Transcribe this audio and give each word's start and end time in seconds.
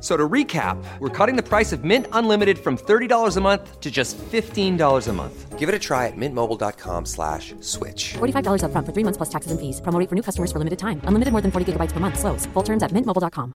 So 0.00 0.16
to 0.16 0.28
recap, 0.28 0.76
we're 1.00 1.08
cutting 1.08 1.36
the 1.36 1.42
price 1.42 1.72
of 1.72 1.82
Mint 1.82 2.06
Unlimited 2.12 2.58
from 2.58 2.76
$30 2.76 3.36
a 3.36 3.40
month 3.40 3.80
to 3.80 3.90
just 3.90 4.16
$15 4.18 5.08
a 5.08 5.12
month. 5.12 5.58
Give 5.58 5.68
it 5.68 5.74
a 5.74 5.78
try 5.78 6.06
at 6.06 6.16
mintmobile.com 6.16 7.04
slash 7.04 7.52
switch. 7.60 8.14
$45 8.18 8.62
upfront 8.62 8.86
for 8.86 8.92
three 8.92 9.04
months 9.04 9.16
plus 9.16 9.28
taxes 9.28 9.50
and 9.50 9.58
fees. 9.60 9.80
Promo 9.80 9.98
rate 9.98 10.08
for 10.08 10.14
new 10.14 10.22
customers 10.22 10.52
for 10.52 10.58
limited 10.58 10.78
time. 10.78 11.00
Unlimited 11.08 11.32
more 11.32 11.42
than 11.42 11.50
40 11.50 11.72
gigabytes 11.72 11.92
per 11.92 12.00
month. 12.00 12.18
Slows. 12.18 12.46
Full 12.54 12.64
terms 12.64 12.82
at 12.82 12.92
mintmobile.com. 12.92 13.52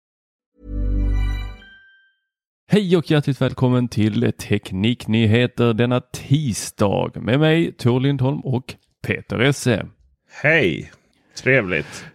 Hej 2.68 2.98
och 2.98 3.12
hjärtligt 3.12 3.42
välkommen 3.42 3.88
till 3.88 4.32
Tekniknyheter 4.38 5.74
denna 5.74 6.02
tisdag 6.02 7.12
med 7.16 7.40
mig 7.40 7.72
Tor 7.72 8.00
Lindholm 8.00 8.40
och 8.40 8.76
Peter 9.08 9.40
Esse. 9.40 9.86
Hej! 10.30 10.92
Trevligt. 11.36 12.06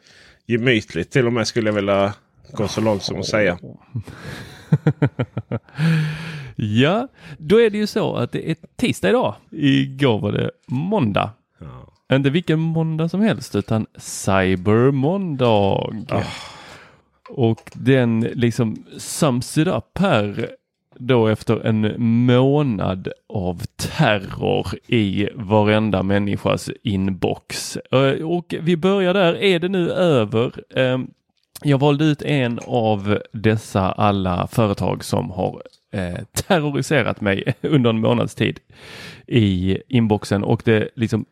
Gemytligt 0.47 1.11
till 1.11 1.27
och 1.27 1.33
med 1.33 1.47
skulle 1.47 1.69
jag 1.69 1.75
vilja 1.75 2.15
gå 2.53 2.69
så 2.69 2.81
långt 2.81 3.03
som 3.03 3.19
att 3.19 3.27
säga. 3.27 3.59
Ja, 6.61 7.09
då 7.39 7.61
är 7.61 7.71
det 7.71 7.79
ju 7.79 7.87
så 7.87 8.17
att 8.17 8.33
det 8.33 8.51
är 8.51 8.57
tisdag 8.77 9.09
idag. 9.09 9.35
Igår 9.51 10.19
var 10.19 10.33
det 10.33 10.51
måndag. 10.67 11.31
Inte 12.13 12.31
vilken 12.31 12.59
måndag 12.59 13.09
som 13.09 13.21
helst 13.21 13.57
utan 13.57 13.87
cybermåndag. 13.97 15.91
Och 17.31 17.71
den 17.75 18.21
liksom 18.21 18.85
sums 18.97 19.59
it 19.59 19.69
up 19.69 19.99
här 19.99 20.51
då 20.99 21.27
efter 21.27 21.67
en 21.67 21.95
månad 22.27 23.09
av 23.29 23.63
terror 23.77 24.67
i 24.87 25.29
varenda 25.35 26.03
människas 26.03 26.71
inbox. 26.83 27.77
Eh, 27.77 28.27
Och 28.27 28.55
vi 28.61 28.77
börjar 28.77 29.15
där. 29.15 29.37
Är 29.43 29.59
det 29.59 29.69
nu 29.69 29.91
över? 29.91 30.53
Jag 31.63 31.79
valde 31.79 32.05
ut 32.05 32.23
en 32.23 32.59
av 32.67 33.19
dessa 33.33 33.93
alla 33.93 34.47
företag 34.47 35.05
som 35.05 35.31
har 35.31 35.63
eh, 35.93 36.25
terroriserat 36.33 37.21
mig 37.21 37.55
under 37.63 37.91
en 37.91 38.01
månads 38.01 38.35
tid 38.35 38.61
i 39.27 39.79
inboxen. 39.89 40.45
Och 40.45 40.63
det 40.65 40.89
liksom 40.95 41.25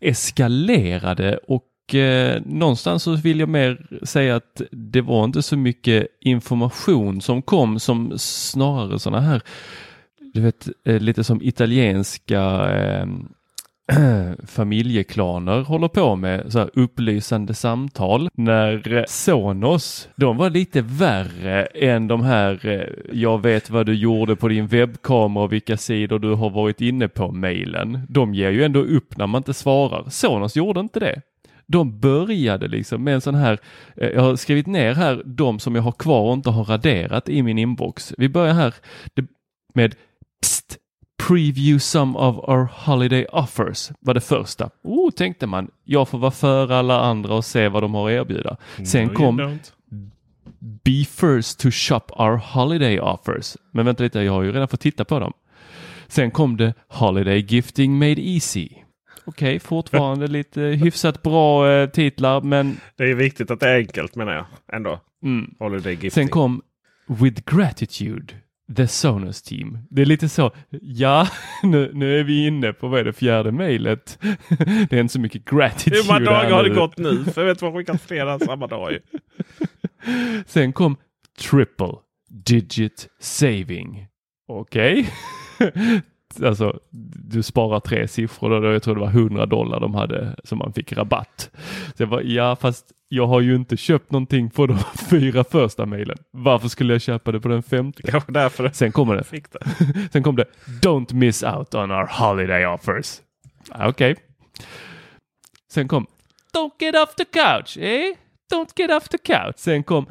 eskalerade 0.00 1.36
och 1.36 1.94
eh, 1.94 2.42
någonstans 2.44 3.02
så 3.02 3.14
vill 3.14 3.40
jag 3.40 3.48
mer 3.48 3.86
säga 4.02 4.36
att 4.36 4.62
det 4.70 5.00
var 5.00 5.24
inte 5.24 5.42
så 5.42 5.56
mycket 5.56 6.06
information 6.20 7.20
som 7.20 7.42
kom 7.42 7.80
som 7.80 8.12
snarare 8.18 8.98
sådana 8.98 9.20
här, 9.20 9.42
du 10.32 10.40
vet, 10.40 10.68
eh, 10.84 11.00
lite 11.00 11.24
som 11.24 11.42
italienska 11.42 12.70
eh, 12.70 13.06
familjeklaner 14.46 15.60
håller 15.60 15.88
på 15.88 16.16
med 16.16 16.52
så 16.52 16.58
här 16.58 16.70
upplysande 16.74 17.54
samtal 17.54 18.28
när 18.34 18.92
eh, 18.96 19.04
Sonos, 19.08 20.08
de 20.16 20.36
var 20.36 20.50
lite 20.50 20.82
värre 20.82 21.64
än 21.64 22.08
de 22.08 22.22
här 22.22 22.66
eh, 22.66 23.12
jag 23.12 23.42
vet 23.42 23.70
vad 23.70 23.86
du 23.86 23.94
gjorde 23.94 24.36
på 24.36 24.48
din 24.48 24.66
webbkamera 24.66 25.44
och 25.44 25.52
vilka 25.52 25.76
sidor 25.76 26.18
du 26.18 26.34
har 26.34 26.50
varit 26.50 26.80
inne 26.80 27.08
på 27.08 27.32
mejlen. 27.32 28.00
De 28.08 28.34
ger 28.34 28.50
ju 28.50 28.64
ändå 28.64 28.80
upp 28.80 29.16
när 29.16 29.26
man 29.26 29.38
inte 29.38 29.54
svarar. 29.54 30.04
Sonos 30.10 30.56
gjorde 30.56 30.80
inte 30.80 31.00
det. 31.00 31.22
De 31.66 32.00
började 32.00 32.68
liksom 32.68 33.04
med 33.04 33.14
en 33.14 33.20
sån 33.20 33.34
här, 33.34 33.58
eh, 33.96 34.08
jag 34.08 34.22
har 34.22 34.36
skrivit 34.36 34.66
ner 34.66 34.94
här 34.94 35.22
de 35.24 35.58
som 35.58 35.74
jag 35.74 35.82
har 35.82 35.92
kvar 35.92 36.20
och 36.20 36.34
inte 36.34 36.50
har 36.50 36.64
raderat 36.64 37.28
i 37.28 37.42
min 37.42 37.58
inbox. 37.58 38.14
Vi 38.18 38.28
börjar 38.28 38.54
här 38.54 38.74
med 39.74 39.94
preview 41.28 41.78
some 41.80 42.18
of 42.18 42.36
our 42.48 42.68
holiday 42.72 43.26
offers 43.32 43.90
var 44.00 44.14
det 44.14 44.20
första. 44.20 44.70
Oh, 44.82 45.10
tänkte 45.10 45.46
man, 45.46 45.70
jag 45.84 46.08
får 46.08 46.18
vara 46.18 46.30
före 46.30 46.76
alla 46.76 47.00
andra 47.00 47.34
och 47.34 47.44
se 47.44 47.68
vad 47.68 47.82
de 47.82 47.94
har 47.94 48.10
att 48.10 48.14
erbjuda. 48.20 48.56
Sen 48.86 49.06
No, 49.06 49.14
kom. 49.14 49.58
Be 50.84 51.04
first 51.04 51.60
to 51.60 51.70
shop 51.70 52.00
our 52.16 52.36
holiday 52.36 53.00
offers. 53.00 53.56
Men 53.72 53.86
vänta 53.86 54.02
lite, 54.02 54.20
jag 54.20 54.32
har 54.32 54.42
ju 54.42 54.52
redan 54.52 54.68
fått 54.68 54.80
titta 54.80 55.04
på 55.04 55.18
dem. 55.18 55.32
Sen 56.08 56.30
kom 56.30 56.56
det 56.56 56.74
Holiday 56.88 57.38
Gifting 57.48 57.98
Made 57.98 58.20
Easy. 58.28 58.68
Okej, 59.24 59.58
fortfarande 59.60 60.26
lite 60.38 60.60
hyfsat 60.60 61.22
bra 61.22 61.70
eh, 61.72 61.88
titlar, 61.90 62.40
men 62.40 62.80
Det 62.96 63.04
är 63.10 63.14
viktigt 63.14 63.50
att 63.50 63.60
det 63.60 63.68
är 63.70 63.76
enkelt 63.76 64.16
menar 64.16 64.32
jag. 64.32 64.46
Ändå. 64.72 65.00
mm. 65.22 65.54
Holiday 65.58 65.92
gifting. 65.92 66.10
sen 66.10 66.28
kom 66.28 66.62
With 67.06 67.42
Gratitude, 67.56 68.34
The 68.76 68.86
Sonos 68.86 69.42
Team. 69.42 69.78
Det 69.90 70.02
är 70.02 70.06
lite 70.06 70.28
så, 70.28 70.50
ja, 70.80 71.28
nu, 71.62 71.90
nu 71.94 72.20
är 72.20 72.24
vi 72.24 72.46
inne 72.46 72.72
på 72.72 72.88
vad 72.88 73.00
är 73.00 73.04
det 73.04 73.12
fjärde 73.12 73.52
mejlet. 73.52 74.18
det 74.90 74.92
är 74.92 75.00
inte 75.00 75.12
så 75.12 75.20
mycket 75.20 75.44
gratitude 75.44 75.96
Hur 75.96 76.12
många 76.12 76.30
dagar 76.30 76.50
har 76.50 76.64
det 76.64 76.74
gått 76.74 76.98
nu? 76.98 77.24
För 77.24 77.40
jag 77.40 77.48
vet 77.48 77.62
man 77.62 77.72
skickar 77.72 77.96
flera 77.96 78.38
samma 78.38 78.66
dag. 78.66 78.98
Sen 80.46 80.72
kom 80.72 80.96
triple 81.38 81.94
digit 82.28 83.08
saving. 83.20 84.06
Okej. 84.48 85.10
Alltså, 86.44 86.80
du 87.30 87.42
sparar 87.42 87.80
tre 87.80 88.08
siffror 88.08 88.60
då. 88.60 88.72
Jag 88.72 88.82
tror 88.82 88.94
det 88.94 89.00
var 89.00 89.08
100 89.08 89.46
dollar 89.46 89.80
de 89.80 89.94
hade 89.94 90.36
som 90.44 90.58
man 90.58 90.72
fick 90.72 90.92
rabatt. 90.92 91.50
Så 91.96 92.02
jag 92.02 92.06
var, 92.06 92.20
ja 92.20 92.56
fast 92.56 92.92
jag 93.08 93.26
har 93.26 93.40
ju 93.40 93.54
inte 93.56 93.76
köpt 93.76 94.10
någonting 94.12 94.50
på 94.50 94.66
de 94.66 94.78
fyra 95.10 95.44
första 95.44 95.86
mejlen. 95.86 96.16
Varför 96.30 96.68
skulle 96.68 96.94
jag 96.94 97.00
köpa 97.02 97.32
det 97.32 97.40
på 97.40 97.48
den 97.48 97.62
femte? 97.62 98.12
Var 98.12 98.22
därför 98.28 98.70
Sen 98.72 98.92
kommer 98.92 99.16
det. 99.16 99.24
fick 99.24 99.52
det. 99.52 99.60
Sen 100.12 100.22
kom 100.22 100.36
det 100.36 100.44
Don't 100.82 101.14
miss 101.14 101.42
out 101.42 101.74
on 101.74 101.90
our 101.90 102.06
holiday 102.10 102.66
offers. 102.66 103.20
Ah, 103.70 103.88
Okej. 103.88 104.16
Sen 105.72 105.88
kom 105.88 106.06
Don't 106.54 106.72
get 106.80 106.94
off 106.94 107.14
the 107.14 107.24
couch, 107.24 107.76
eh? 107.78 108.14
Don't 108.52 108.70
get 108.76 108.90
off 108.90 109.08
the 109.08 109.18
couch. 109.18 109.54
Sen 109.56 109.82
kom 109.82 110.06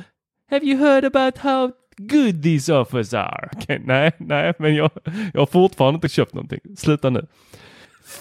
Have 0.52 0.66
you 0.66 0.78
heard 0.79 1.06
about 1.06 1.38
how 1.38 1.72
good 2.07 2.43
these 2.43 2.73
offers 2.73 3.13
are? 3.13 3.49
Okej, 3.55 3.81
nej, 3.85 4.11
nej, 4.17 4.53
men 4.59 4.75
jag, 4.75 4.91
jag 5.34 5.41
har 5.41 5.46
fortfarande 5.46 5.96
inte 5.96 6.09
köpt 6.09 6.34
någonting. 6.34 6.59
Sluta 6.78 7.09
nu. 7.09 7.25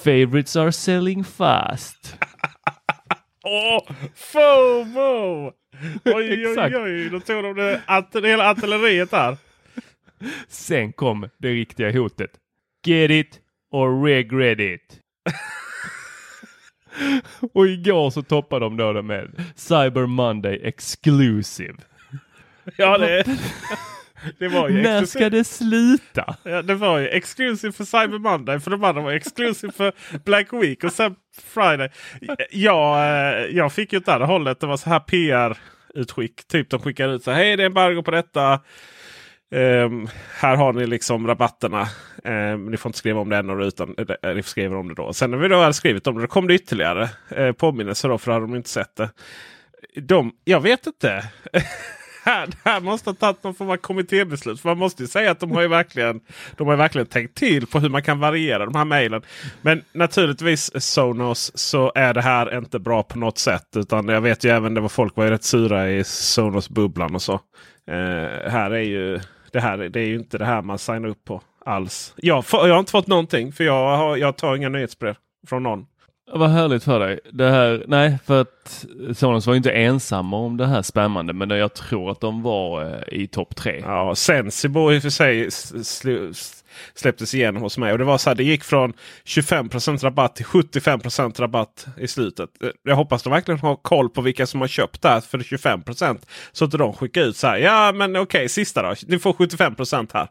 Favorites 0.05 0.57
are 0.57 0.73
selling 0.73 1.25
fast. 1.25 2.17
Åh! 3.45 3.83
FOMO! 4.15 5.47
Oj, 6.05 6.15
oj, 6.15 6.51
Exakt. 6.51 6.77
oj. 6.77 7.09
Då 7.11 7.21
tog 7.21 7.43
de 7.45 7.55
det, 7.57 7.81
art- 7.87 8.25
hela 8.25 8.51
artilleriet 8.51 9.11
där. 9.11 9.37
Sen 10.49 10.93
kom 10.93 11.29
det 11.39 11.49
riktiga 11.49 11.93
hotet. 11.93 12.31
Get 12.85 13.11
it 13.11 13.41
or 13.71 14.03
regret 14.05 14.61
it. 14.61 15.01
Och 17.53 17.67
igår 17.67 18.11
så 18.11 18.23
toppade 18.23 18.65
de 18.65 18.77
då 18.77 18.93
det 18.93 19.03
med 19.03 19.45
Cyber 19.57 20.07
Monday 20.07 20.61
Exclusive. 20.65 21.75
Ja, 22.77 22.99
det, 22.99 23.25
det 24.39 24.49
var 24.49 24.69
ju 24.69 24.83
När 24.83 25.03
exklusivt. 25.03 25.09
ska 25.09 25.31
det 25.31 25.45
sluta? 25.45 26.37
Ja, 26.43 26.63
det 26.63 26.75
var 26.75 26.99
ju 26.99 27.09
exclusive 27.09 27.73
för 27.73 27.85
Cyber 27.85 28.19
Monday. 28.19 28.61
För 28.61 28.71
de 28.71 28.85
andra 28.85 29.03
var 29.03 29.13
exclusive 29.13 29.73
för 29.73 29.93
Black 30.25 30.53
Week 30.53 30.85
och 30.85 30.93
sen 30.93 31.15
Friday. 31.45 31.91
Jag, 32.51 32.97
eh, 32.99 33.57
jag 33.57 33.73
fick 33.73 33.93
ju 33.93 33.99
åt 33.99 34.07
här 34.07 34.21
hållet. 34.21 34.61
Det 34.61 34.67
var 34.67 34.77
så 34.77 34.91
här 34.91 35.01
PR 35.01 35.59
utskick. 35.95 36.49
Typ 36.49 36.71
de 36.71 36.81
skickar 36.81 37.09
ut 37.09 37.25
så 37.25 37.31
här, 37.31 37.39
hej 37.39 37.57
det 37.57 37.63
är 37.63 37.67
embargo 37.67 38.03
på 38.03 38.11
detta. 38.11 38.61
Um, 39.51 40.09
här 40.35 40.57
har 40.57 40.73
ni 40.73 40.87
liksom 40.87 41.27
rabatterna. 41.27 41.89
Um, 42.25 42.71
ni 42.71 42.77
får 42.77 42.89
inte 42.89 42.99
skriva 42.99 43.21
om 43.21 43.29
det 43.29 43.37
ännu 43.37 43.65
utan 43.65 43.95
uh, 43.99 44.35
ni 44.35 44.43
skriver 44.43 44.77
om 44.77 44.89
det 44.89 44.95
då. 44.95 45.13
Sen 45.13 45.31
när 45.31 45.39
vi 45.39 45.49
då 45.49 45.61
hade 45.61 45.75
skrivit 45.75 46.07
om 46.07 46.15
det, 46.15 46.21
då 46.21 46.27
kom 46.27 46.47
det 46.47 46.55
ytterligare 46.55 47.09
uh, 47.39 47.53
påminnelser 47.53 48.09
då 48.09 48.19
för 48.19 48.33
hade 48.33 48.47
de 48.47 48.57
inte 48.57 48.69
sett 48.69 48.97
det. 48.97 49.11
De, 50.01 50.33
jag 50.45 50.61
vet 50.61 50.87
inte. 50.87 51.25
här, 52.29 52.49
här 52.65 52.81
måste 52.81 53.11
ha 53.11 53.15
tagit 53.15 53.45
någon 53.45 53.55
form 53.55 53.71
av 53.71 53.77
kommittébeslut. 53.77 54.61
För 54.61 54.69
man 54.69 54.79
måste 54.79 55.03
ju 55.03 55.07
säga 55.07 55.31
att 55.31 55.41
de 55.41 55.51
har 55.51 55.63
ju 55.63 55.69
verkligen, 55.69 56.21
de 56.57 56.67
har 56.67 56.77
verkligen 56.77 57.07
tänkt 57.07 57.35
till 57.35 57.67
på 57.67 57.79
hur 57.79 57.89
man 57.89 58.03
kan 58.03 58.21
variera 58.21 58.65
de 58.65 58.75
här 58.75 58.85
mejlen. 58.85 59.23
Men 59.63 59.83
naturligtvis 59.93 60.71
Sonos 60.85 61.53
så 61.55 61.93
är 61.95 62.15
det 62.15 62.23
här 62.23 62.59
inte 62.59 62.79
bra 62.79 63.03
på 63.03 63.19
något 63.19 63.39
sätt. 63.39 63.77
Utan 63.77 64.09
jag 64.09 64.21
vet 64.21 64.45
ju 64.45 64.51
även 64.51 64.75
det 64.75 64.81
var 64.81 64.89
folk 64.89 65.17
var 65.17 65.25
ju 65.25 65.31
rätt 65.31 65.45
sura 65.45 65.91
i 65.91 66.05
Sonos-bubblan 66.05 67.15
och 67.15 67.23
så. 67.23 67.41
Eh, 67.91 68.51
här 68.51 68.71
är 68.71 68.83
ju 68.83 69.21
det 69.53 69.61
här 69.61 69.79
det 69.79 70.01
är 70.01 70.07
ju 70.07 70.15
inte 70.15 70.39
det 70.39 70.45
här 70.45 70.63
man 70.63 70.79
signar 70.79 71.09
upp 71.09 71.25
på 71.25 71.43
alls. 71.65 72.15
Jag, 72.17 72.45
jag 72.53 72.73
har 72.73 72.79
inte 72.79 72.93
fått 72.93 73.07
någonting 73.07 73.53
för 73.53 73.65
jag, 73.65 73.97
har, 73.97 74.17
jag 74.17 74.37
tar 74.37 74.57
inga 74.57 74.69
nyhetsbrev 74.69 75.15
från 75.47 75.63
någon. 75.63 75.87
Vad 76.33 76.51
härligt 76.51 76.85
för 76.85 77.01
dig. 77.01 77.21
Det 77.33 77.51
här, 77.51 77.85
nej, 77.87 78.19
för 78.27 78.41
att 78.41 78.87
Sonos 79.15 79.47
var 79.47 79.55
inte 79.55 79.71
ensamma 79.71 80.37
om 80.37 80.57
det 80.57 80.67
här 80.67 80.83
spämmande, 80.83 81.33
men 81.33 81.51
jag 81.51 81.75
tror 81.75 82.11
att 82.11 82.21
de 82.21 82.43
var 82.43 82.85
eh, 82.85 83.21
i 83.21 83.27
topp 83.27 83.57
tre. 83.57 83.83
Ja, 83.87 84.15
Sensibo 84.15 84.93
i 84.93 84.99
och 84.99 85.03
för 85.03 85.11
sig 85.11 85.49
släpptes 86.95 87.35
igenom 87.35 87.63
hos 87.63 87.79
mig. 87.79 87.93
Och 87.93 87.99
det 87.99 88.05
var 88.05 88.19
så 88.19 88.31
här, 88.31 88.35
det 88.35 88.45
gick 88.45 88.65
från 88.65 88.93
25% 89.25 90.05
rabatt 90.05 90.37
till 90.37 90.47
75% 90.47 91.41
rabatt 91.41 91.87
i 91.99 92.09
slutet. 92.09 92.51
Jag 92.83 92.97
hoppas 92.97 93.23
de 93.23 93.31
verkligen 93.31 93.61
har 93.61 93.77
koll 93.77 94.09
på 94.09 94.21
vilka 94.21 94.47
som 94.47 94.61
har 94.61 94.69
köpt 94.69 95.03
det 95.03 95.09
här 95.09 95.21
för 95.21 95.39
25% 95.39 96.19
Så 96.53 96.65
att 96.65 96.71
de 96.71 96.93
skickar 96.93 97.23
ut 97.23 97.37
så 97.37 97.47
här. 97.47 97.57
Ja 97.57 97.93
men 97.93 98.11
okej, 98.11 98.23
okay, 98.23 98.49
sista 98.49 98.83
då. 98.83 98.95
Ni 99.07 99.19
får 99.19 99.33
75% 99.33 100.11
här. 100.15 100.29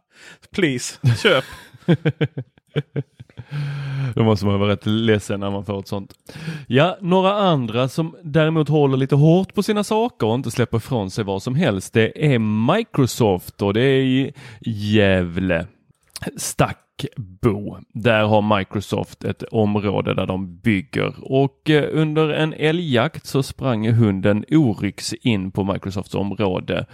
Please, 0.52 1.00
köp. 1.24 1.44
Då 4.16 4.24
måste 4.24 4.46
man 4.46 4.60
vara 4.60 4.72
rätt 4.72 4.86
ledsen 4.86 5.40
när 5.40 5.52
man 5.52 5.66
får 5.66 5.80
ett 5.80 5.88
sånt. 5.88 6.14
Ja, 6.68 6.98
några 7.02 7.34
andra 7.34 7.88
som 7.88 8.16
däremot 8.24 8.70
håller 8.70 8.98
lite 8.98 9.16
hårt 9.16 9.54
på 9.54 9.64
sina 9.64 9.84
saker 9.84 10.28
och 10.28 10.36
inte 10.36 10.52
släpper 10.52 10.78
ifrån 10.78 11.12
sig 11.12 11.24
vad 11.24 11.44
som 11.44 11.56
helst. 11.56 11.94
Det 11.94 12.34
är 12.34 12.40
Microsoft 12.76 13.62
och 13.62 13.74
det 13.74 13.82
är 13.82 14.02
i 14.02 14.34
Gävle. 14.62 15.68
Stackbo. 16.38 17.78
Där 17.94 18.24
har 18.24 18.58
Microsoft 18.58 19.24
ett 19.24 19.44
område 19.44 20.14
där 20.14 20.26
de 20.26 20.60
bygger 20.60 21.14
och 21.20 21.70
eh, 21.70 21.90
under 21.92 22.30
en 22.30 22.54
älgjakt 22.54 23.26
så 23.26 23.44
sprang 23.44 23.92
hunden 23.92 24.46
Oryx 24.52 25.14
in 25.14 25.52
på 25.52 25.64
Microsofts 25.64 26.16
område. 26.16 26.86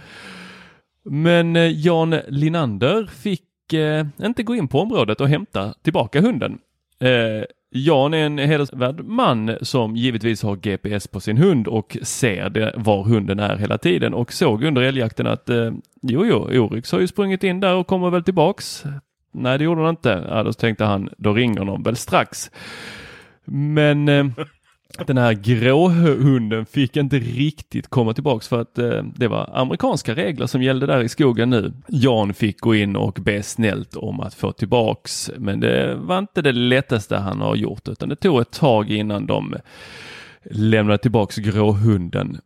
Men 1.04 1.56
eh, 1.56 1.86
Jan 1.86 2.14
Linander 2.28 3.06
fick 3.06 3.72
eh, 3.72 4.06
inte 4.22 4.42
gå 4.42 4.54
in 4.54 4.68
på 4.68 4.80
området 4.80 5.20
och 5.20 5.28
hämta 5.28 5.74
tillbaka 5.82 6.20
hunden. 6.20 6.58
Eh, 6.98 7.44
Jan 7.76 8.14
är 8.14 8.26
en 8.26 8.38
hedersvärd 8.38 9.04
man 9.04 9.56
som 9.62 9.96
givetvis 9.96 10.42
har 10.42 10.56
GPS 10.56 11.08
på 11.08 11.20
sin 11.20 11.36
hund 11.36 11.68
och 11.68 11.96
ser 12.02 12.50
det, 12.50 12.74
var 12.76 13.04
hunden 13.04 13.38
är 13.40 13.56
hela 13.56 13.78
tiden 13.78 14.14
och 14.14 14.32
såg 14.32 14.64
under 14.64 14.82
älgjakten 14.82 15.26
att 15.26 15.50
eh, 15.50 15.72
jo, 16.02 16.26
jo, 16.26 16.60
Oryx 16.60 16.92
har 16.92 17.00
ju 17.00 17.06
sprungit 17.06 17.44
in 17.44 17.60
där 17.60 17.74
och 17.74 17.86
kommer 17.86 18.10
väl 18.10 18.24
tillbaks. 18.24 18.84
Nej, 19.32 19.58
det 19.58 19.64
gjorde 19.64 19.80
han 19.80 19.90
inte. 19.90 20.24
Ja, 20.28 20.42
då 20.42 20.52
tänkte 20.52 20.84
han, 20.84 21.08
då 21.18 21.32
ringer 21.32 21.64
de 21.64 21.82
väl 21.82 21.96
strax. 21.96 22.50
Men 23.44 24.08
eh, 24.08 24.26
den 25.06 25.18
här 25.18 25.32
gråhunden 25.32 26.66
fick 26.66 26.96
inte 26.96 27.18
riktigt 27.18 27.88
komma 27.88 28.14
tillbaks 28.14 28.48
för 28.48 28.60
att 28.60 28.78
eh, 28.78 29.02
det 29.16 29.28
var 29.28 29.50
amerikanska 29.54 30.14
regler 30.14 30.46
som 30.46 30.62
gällde 30.62 30.86
där 30.86 31.02
i 31.02 31.08
skogen 31.08 31.50
nu. 31.50 31.72
Jan 31.88 32.34
fick 32.34 32.60
gå 32.60 32.74
in 32.74 32.96
och 32.96 33.18
be 33.22 33.42
snällt 33.42 33.96
om 33.96 34.20
att 34.20 34.34
få 34.34 34.52
tillbaks 34.52 35.30
men 35.38 35.60
det 35.60 35.94
var 35.94 36.18
inte 36.18 36.42
det 36.42 36.52
lättaste 36.52 37.16
han 37.16 37.40
har 37.40 37.56
gjort 37.56 37.88
utan 37.88 38.08
det 38.08 38.16
tog 38.16 38.40
ett 38.40 38.50
tag 38.50 38.90
innan 38.90 39.26
de 39.26 39.54
lämnade 40.50 40.98
tillbaks 40.98 41.36
gråhunden. 41.36 42.38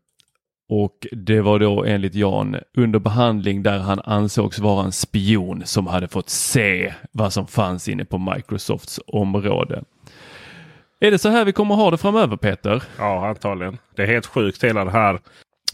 Och 0.71 1.07
det 1.13 1.41
var 1.41 1.59
då 1.59 1.85
enligt 1.85 2.15
Jan 2.15 2.57
under 2.77 2.99
behandling 2.99 3.63
där 3.63 3.79
han 3.79 4.01
ansågs 4.05 4.59
vara 4.59 4.85
en 4.85 4.93
spion 4.93 5.63
som 5.65 5.87
hade 5.87 6.09
fått 6.09 6.29
se 6.29 6.95
vad 7.13 7.33
som 7.33 7.47
fanns 7.47 7.89
inne 7.89 8.05
på 8.05 8.19
Microsofts 8.19 9.01
område. 9.07 9.83
Är 11.01 11.11
det 11.11 11.19
så 11.19 11.29
här 11.29 11.45
vi 11.45 11.53
kommer 11.53 11.75
ha 11.75 11.91
det 11.91 11.99
framöver 11.99 12.37
Peter? 12.37 12.83
Ja, 12.99 13.29
antagligen. 13.29 13.79
Det 13.97 14.03
är 14.03 14.07
helt 14.07 14.27
sjukt 14.27 14.65
hela 14.65 14.85
det 14.85 14.91
här. 14.91 15.21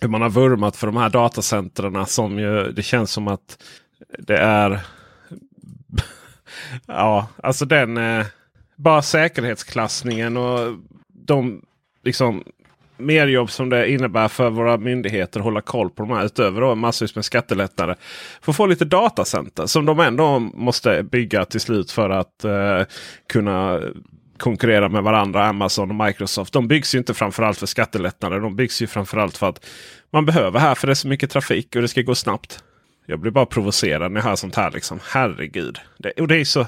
Hur 0.00 0.08
man 0.08 0.22
har 0.22 0.30
vurmat 0.30 0.76
för 0.76 0.86
de 0.86 0.96
här 0.96 1.10
datacentren 1.10 2.06
som 2.06 2.38
ju, 2.38 2.72
det 2.72 2.82
känns 2.82 3.10
som 3.10 3.28
att 3.28 3.62
det 4.18 4.36
är... 4.36 4.80
ja, 6.86 7.28
alltså 7.42 7.64
den... 7.64 7.96
Eh, 7.96 8.26
bara 8.76 9.02
säkerhetsklassningen 9.02 10.36
och 10.36 10.76
de 11.08 11.62
liksom 12.02 12.44
merjobb 12.96 13.50
som 13.50 13.68
det 13.68 13.90
innebär 13.90 14.28
för 14.28 14.50
våra 14.50 14.76
myndigheter 14.76 15.40
att 15.40 15.44
hålla 15.44 15.60
koll 15.60 15.90
på 15.90 16.02
de 16.02 16.10
här 16.10 16.24
utöver 16.24 16.60
då 16.60 16.74
massvis 16.74 17.14
med 17.14 17.24
skattelättnader. 17.24 17.96
För 18.40 18.52
att 18.52 18.56
få 18.56 18.66
lite 18.66 18.84
datacenter 18.84 19.66
som 19.66 19.86
de 19.86 20.00
ändå 20.00 20.38
måste 20.38 21.02
bygga 21.02 21.44
till 21.44 21.60
slut 21.60 21.90
för 21.90 22.10
att 22.10 22.44
eh, 22.44 22.82
kunna 23.28 23.80
konkurrera 24.38 24.88
med 24.88 25.02
varandra, 25.02 25.46
Amazon 25.46 25.90
och 25.90 26.06
Microsoft. 26.06 26.52
De 26.52 26.68
byggs 26.68 26.94
ju 26.94 26.98
inte 26.98 27.14
framförallt 27.14 27.58
för 27.58 27.66
skattelättnader. 27.66 28.40
De 28.40 28.56
byggs 28.56 28.82
ju 28.82 28.86
framförallt 28.86 29.36
för 29.36 29.48
att 29.48 29.66
man 30.10 30.26
behöver 30.26 30.60
här 30.60 30.74
för 30.74 30.86
det 30.86 30.92
är 30.92 30.94
så 30.94 31.08
mycket 31.08 31.30
trafik 31.30 31.76
och 31.76 31.82
det 31.82 31.88
ska 31.88 32.02
gå 32.02 32.14
snabbt. 32.14 32.64
Jag 33.06 33.18
blir 33.18 33.30
bara 33.30 33.46
provocerad 33.46 34.12
när 34.12 34.20
jag 34.20 34.28
hör 34.28 34.36
sånt 34.36 34.54
här. 34.54 34.70
Liksom. 34.70 35.00
Herregud. 35.04 35.78
Det, 35.98 36.10
och 36.10 36.28
det 36.28 36.36
är 36.36 36.44
så 36.44 36.66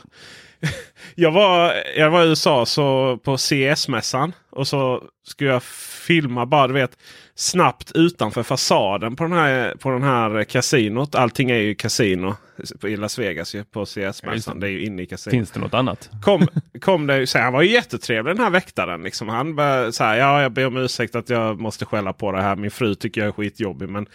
jag, 1.14 1.31
var, 1.31 1.75
jag 1.96 2.10
var 2.10 2.25
i 2.25 2.28
USA 2.28 2.66
så 2.66 3.16
på 3.16 3.37
CS-mässan 3.37 4.32
och 4.50 4.69
så 4.69 5.02
skulle 5.25 5.50
jag 5.50 5.62
filma 5.62 6.46
bara 6.46 6.66
du 6.66 6.75
vet 6.75 6.98
snabbt 7.34 7.93
utanför 7.93 8.43
fasaden 8.43 9.16
på 9.16 9.25
den 9.25 9.32
här, 9.32 9.75
på 9.75 9.90
den 9.90 10.02
här 10.02 10.44
kasinot. 10.44 11.14
Allting 11.14 11.50
är 11.50 11.58
ju 11.58 11.75
kasino 11.75 12.37
i 12.82 12.96
Las 12.96 13.19
Vegas 13.19 13.54
ju, 13.54 13.64
på 13.64 13.84
CS-mässan. 13.84 14.60
det 14.60 14.66
är 14.66 14.70
ju 14.70 14.84
inne 14.84 15.02
i 15.02 15.06
kasinot. 15.06 15.32
Finns 15.32 15.50
det 15.50 15.60
något 15.60 15.75
annat? 15.75 16.10
Kom, 16.22 16.46
kom 16.81 17.06
det, 17.06 17.26
så 17.26 17.38
han 17.38 17.52
var 17.52 17.62
ju 17.62 17.70
jättetrevlig 17.70 18.37
den 18.37 18.44
här 18.44 18.50
väktaren. 18.50 19.02
Liksom. 19.02 19.28
Han 19.28 19.56
började 19.56 19.92
så 19.92 20.04
här, 20.04 20.16
ja 20.16 20.42
jag 20.42 20.52
ber 20.52 20.66
om 20.66 20.76
ursäkt 20.76 21.14
att 21.14 21.31
jag 21.31 21.60
måste 21.60 21.84
skälla 21.84 22.12
på 22.12 22.32
det 22.32 22.42
här. 22.42 22.56
Min 22.56 22.70
fru 22.70 22.94
tycker 22.94 23.20
jag 23.20 23.28
är 23.28 23.32
skitjobbig. 23.32 23.88
Men 23.88 24.06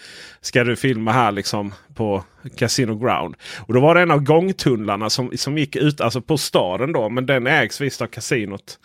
ska 0.42 0.64
du 0.64 0.76
filma 0.76 1.12
här 1.12 1.32
liksom 1.32 1.74
på 1.96 2.24
Casino 2.58 2.96
Ground? 2.96 3.36
Och 3.60 3.74
då 3.74 3.80
var 3.80 3.96
det 3.96 4.02
en 4.02 4.12
av 4.12 4.24
gångtunnlarna 4.24 5.10
som, 5.10 5.32
som 5.36 5.58
gick 5.58 5.76
ut 5.76 6.02
alltså 6.02 6.22
på 6.22 6.38
staden 6.72 6.94
då. 6.94 7.10
Men 7.10 7.26
den 7.26 7.48
ägs 7.48 7.82
visst 7.82 8.02
av 8.02 8.08
kasinot. 8.08 8.80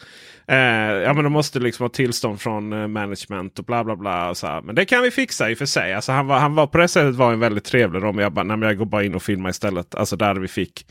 Eh, 0.48 0.56
ja 0.56 1.12
men 1.12 1.24
de 1.24 1.32
måste 1.32 1.58
liksom 1.58 1.84
ha 1.84 1.88
tillstånd 1.88 2.40
från 2.40 2.72
eh, 2.72 2.88
management 2.88 3.58
och 3.58 3.64
bla 3.64 3.84
bla 3.84 3.96
bla. 3.96 4.30
Och 4.30 4.36
så 4.36 4.46
här. 4.46 4.62
Men 4.62 4.74
det 4.74 4.84
kan 4.84 5.02
vi 5.02 5.10
fixa 5.10 5.50
i 5.50 5.54
och 5.54 5.58
för 5.58 5.66
sig. 5.66 5.94
Alltså, 5.94 6.12
han, 6.12 6.26
var, 6.26 6.38
han 6.38 6.54
var 6.54 6.66
på 6.66 6.78
det 6.78 6.88
sättet 6.88 7.14
var 7.14 7.32
en 7.32 7.40
väldigt 7.40 7.64
trevlig. 7.64 8.04
Om 8.04 8.18
jag, 8.18 8.32
bara, 8.32 8.42
när 8.42 8.66
jag 8.66 8.78
går 8.78 8.84
bara 8.84 9.04
in 9.04 9.14
och 9.14 9.22
filmar 9.22 9.50
istället. 9.50 9.94
Alltså 9.94 10.16
där 10.16 10.34
vi 10.34 10.48
fick. 10.48 10.86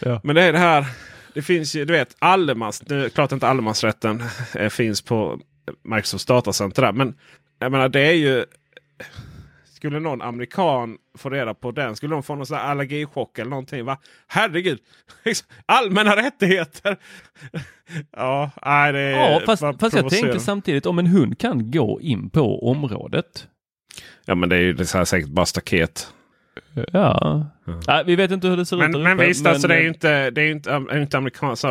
Ja. 0.00 0.20
Men 0.24 0.36
det 0.36 0.42
är 0.42 0.52
det 0.52 0.58
här. 0.58 0.86
Det 1.34 1.42
finns 1.42 1.74
ju, 1.74 1.84
du 1.84 1.92
vet, 1.92 2.16
allemans, 2.18 2.82
nu, 2.88 3.08
klart 3.08 3.32
inte 3.32 3.48
allemansrätten 3.48 4.22
eh, 4.54 4.68
finns 4.68 5.02
på 5.02 5.40
Microsofts 5.82 6.26
datacenter. 6.26 6.92
Men 6.92 7.14
jag 7.58 7.72
menar 7.72 7.88
det 7.88 8.00
är 8.00 8.12
ju 8.12 8.44
skulle 9.82 10.00
någon 10.00 10.22
amerikan 10.22 10.98
få 11.18 11.30
reda 11.30 11.54
på 11.54 11.70
den, 11.70 11.96
skulle 11.96 12.14
de 12.14 12.22
få 12.22 12.34
någon 12.34 12.46
sån 12.46 12.58
allergichock 12.58 13.38
eller 13.38 13.50
någonting. 13.50 13.84
Va? 13.84 13.98
Herregud! 14.26 14.78
Allmänna 15.66 16.16
rättigheter! 16.16 16.96
ja, 18.16 18.50
nej, 18.64 18.92
det 18.92 18.98
är 18.98 19.10
ja, 19.10 19.40
fast, 19.46 19.62
fast 19.80 19.96
jag 19.96 20.10
tänker 20.10 20.38
samtidigt 20.38 20.86
om 20.86 20.98
en 20.98 21.06
hund 21.06 21.38
kan 21.38 21.70
gå 21.70 22.00
in 22.00 22.30
på 22.30 22.70
området. 22.70 23.48
Ja, 24.24 24.34
men 24.34 24.48
det 24.48 24.56
är 24.56 24.60
ju 24.60 24.72
det 24.72 24.94
är 24.94 25.04
säkert 25.04 25.28
bara 25.28 25.46
staket. 25.46 26.12
Ja, 26.92 27.46
mm. 27.66 27.80
nej, 27.86 28.04
vi 28.06 28.16
vet 28.16 28.30
inte 28.30 28.48
hur 28.48 28.56
det 28.56 28.66
ser 28.66 28.76
men, 28.76 28.96
ut. 28.96 29.02
Men 29.02 29.18
visst, 29.18 29.42
men... 29.42 29.52
alltså 29.52 29.68
det 29.68 29.74
är 29.74 29.80
ju 29.80 29.88
inte, 29.88 30.30
det 30.30 30.42
är 30.42 30.50
inte, 30.50 30.84
inte 30.92 31.18
amerikanskt. 31.18 31.64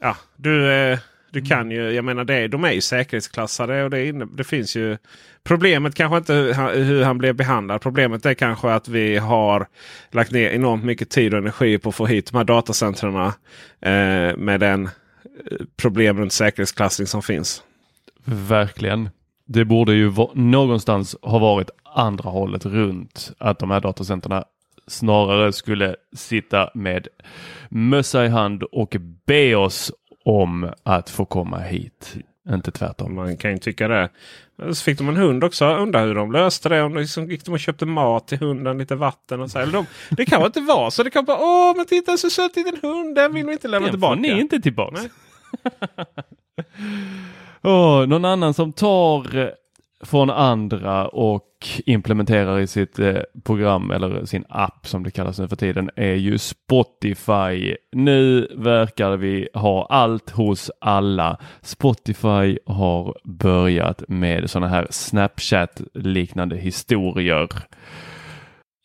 Ja, 0.00 0.16
du, 0.36 0.72
eh, 0.72 0.98
du 1.30 1.42
kan 1.42 1.70
ju, 1.70 1.90
jag 1.90 2.04
menar 2.04 2.24
det, 2.24 2.48
de 2.48 2.64
är 2.64 2.72
ju 2.72 2.80
säkerhetsklassade 2.80 3.84
och 3.84 3.90
det, 3.90 4.06
inne, 4.06 4.26
det 4.36 4.44
finns 4.44 4.76
ju 4.76 4.96
Problemet 5.48 5.94
kanske 5.94 6.16
inte 6.16 6.34
hur 6.74 7.04
han 7.04 7.18
blev 7.18 7.34
behandlad. 7.34 7.80
Problemet 7.80 8.26
är 8.26 8.34
kanske 8.34 8.72
att 8.72 8.88
vi 8.88 9.16
har 9.16 9.66
lagt 10.10 10.32
ner 10.32 10.50
enormt 10.50 10.84
mycket 10.84 11.10
tid 11.10 11.34
och 11.34 11.38
energi 11.38 11.78
på 11.78 11.88
att 11.88 11.94
få 11.94 12.06
hit 12.06 12.30
de 12.32 12.36
här 12.36 12.44
datacentren 12.44 13.14
eh, 13.80 14.36
med 14.36 14.60
den 14.60 14.84
eh, 14.84 14.90
problem 15.76 16.18
runt 16.18 16.32
säkerhetsklassning 16.32 17.06
som 17.06 17.22
finns. 17.22 17.62
Verkligen. 18.24 19.10
Det 19.46 19.64
borde 19.64 19.94
ju 19.94 20.12
någonstans 20.34 21.16
ha 21.22 21.38
varit 21.38 21.70
andra 21.82 22.30
hållet 22.30 22.66
runt 22.66 23.32
att 23.38 23.58
de 23.58 23.70
här 23.70 23.80
datacentren 23.80 24.42
snarare 24.86 25.52
skulle 25.52 25.96
sitta 26.16 26.70
med 26.74 27.08
mössa 27.68 28.24
i 28.24 28.28
hand 28.28 28.62
och 28.62 28.96
be 29.26 29.54
oss 29.56 29.92
om 30.28 30.70
att 30.82 31.10
få 31.10 31.24
komma 31.24 31.58
hit. 31.58 32.14
inte 32.48 32.70
tvärtom. 32.70 33.14
Man 33.14 33.36
kan 33.36 33.50
ju 33.50 33.58
tycka 33.58 33.88
det. 33.88 34.08
Så 34.72 34.74
fick 34.84 34.98
de 34.98 35.08
en 35.08 35.16
hund 35.16 35.44
också. 35.44 35.64
Undrar 35.66 36.06
hur 36.06 36.14
de 36.14 36.32
löste 36.32 36.68
det. 36.68 36.82
Om 36.82 36.94
de 36.94 37.00
liksom 37.00 37.30
gick 37.30 37.44
de 37.44 37.52
och 37.52 37.60
köpte 37.60 37.86
mat 37.86 38.28
till 38.28 38.38
hunden, 38.38 38.78
lite 38.78 38.94
vatten 38.94 39.40
och 39.40 39.50
så. 39.50 39.58
Eller 39.58 39.72
de, 39.72 39.86
det 40.10 40.24
kan 40.26 40.44
inte 40.44 40.60
vara 40.60 40.90
så. 40.90 41.02
Det 41.02 41.10
kan 41.10 41.24
bara 41.24 41.38
åh 41.40 41.76
men 41.76 41.86
titta 41.86 42.16
så 42.16 42.30
söt 42.30 42.56
liten 42.56 42.76
hund. 42.82 43.14
Den 43.14 43.34
vill 43.34 43.46
vi 43.46 43.52
inte 43.52 43.68
lämna 43.68 43.86
Den 43.86 43.92
tillbaka. 43.92 44.14
får 44.16 44.20
ni 44.22 44.40
inte 44.40 44.60
tillbaka. 44.60 44.98
Åh, 47.62 48.06
någon 48.06 48.24
annan 48.24 48.54
som 48.54 48.72
tar 48.72 49.52
från 50.00 50.30
andra 50.30 51.08
och 51.08 51.44
implementerar 51.86 52.58
i 52.58 52.66
sitt 52.66 52.98
eh, 52.98 53.16
program 53.44 53.90
eller 53.90 54.24
sin 54.24 54.44
app 54.48 54.86
som 54.86 55.02
det 55.02 55.10
kallas 55.10 55.38
nu 55.38 55.48
för 55.48 55.56
tiden 55.56 55.90
är 55.96 56.14
ju 56.14 56.38
Spotify. 56.38 57.76
Nu 57.92 58.48
verkar 58.56 59.16
vi 59.16 59.48
ha 59.54 59.86
allt 59.90 60.30
hos 60.30 60.70
alla. 60.80 61.38
Spotify 61.62 62.58
har 62.66 63.16
börjat 63.24 64.02
med 64.08 64.50
sådana 64.50 64.68
här 64.68 64.86
Snapchat 64.90 65.82
liknande 65.94 66.56
historier. 66.56 67.48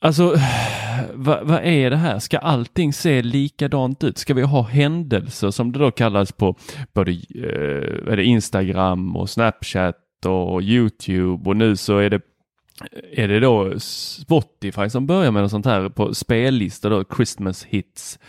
Alltså, 0.01 0.35
vad, 1.13 1.47
vad 1.47 1.63
är 1.63 1.89
det 1.89 1.97
här? 1.97 2.19
Ska 2.19 2.37
allting 2.37 2.93
se 2.93 3.21
likadant 3.21 4.03
ut? 4.03 4.17
Ska 4.17 4.33
vi 4.33 4.41
ha 4.41 4.61
händelser 4.61 5.51
som 5.51 5.71
det 5.71 5.79
då 5.79 5.91
kallas 5.91 6.31
på 6.31 6.55
både 6.93 7.11
eh, 7.11 8.11
är 8.11 8.15
det 8.15 8.23
Instagram 8.23 9.15
och 9.15 9.29
Snapchat 9.29 9.95
och 10.25 10.61
Youtube 10.61 11.49
och 11.49 11.57
nu 11.57 11.75
så 11.75 11.97
är 11.97 12.09
det 12.09 12.21
är 13.11 13.27
det 13.27 13.39
då 13.39 13.79
Spotify 13.79 14.89
som 14.89 15.07
börjar 15.07 15.31
med 15.31 15.41
något 15.41 15.51
sånt 15.51 15.65
här 15.65 15.89
på 15.89 16.13
spellistor 16.13 16.89
då, 16.89 17.03
Christmas 17.15 17.63
hits. 17.63 18.19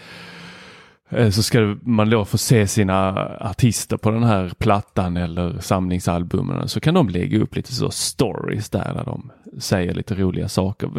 Eh, 1.08 1.30
så 1.30 1.42
ska 1.42 1.76
man 1.82 2.10
då 2.10 2.24
få 2.24 2.38
se 2.38 2.66
sina 2.66 3.26
artister 3.40 3.96
på 3.96 4.10
den 4.10 4.22
här 4.22 4.52
plattan 4.58 5.16
eller 5.16 5.60
samlingsalbumen 5.60 6.68
så 6.68 6.80
kan 6.80 6.94
de 6.94 7.08
lägga 7.08 7.38
upp 7.38 7.56
lite 7.56 7.74
så 7.74 7.90
stories 7.90 8.70
där, 8.70 8.94
där 8.94 9.04
de 9.04 9.30
säger 9.58 9.94
lite 9.94 10.14
roliga 10.14 10.48
saker. 10.48 10.90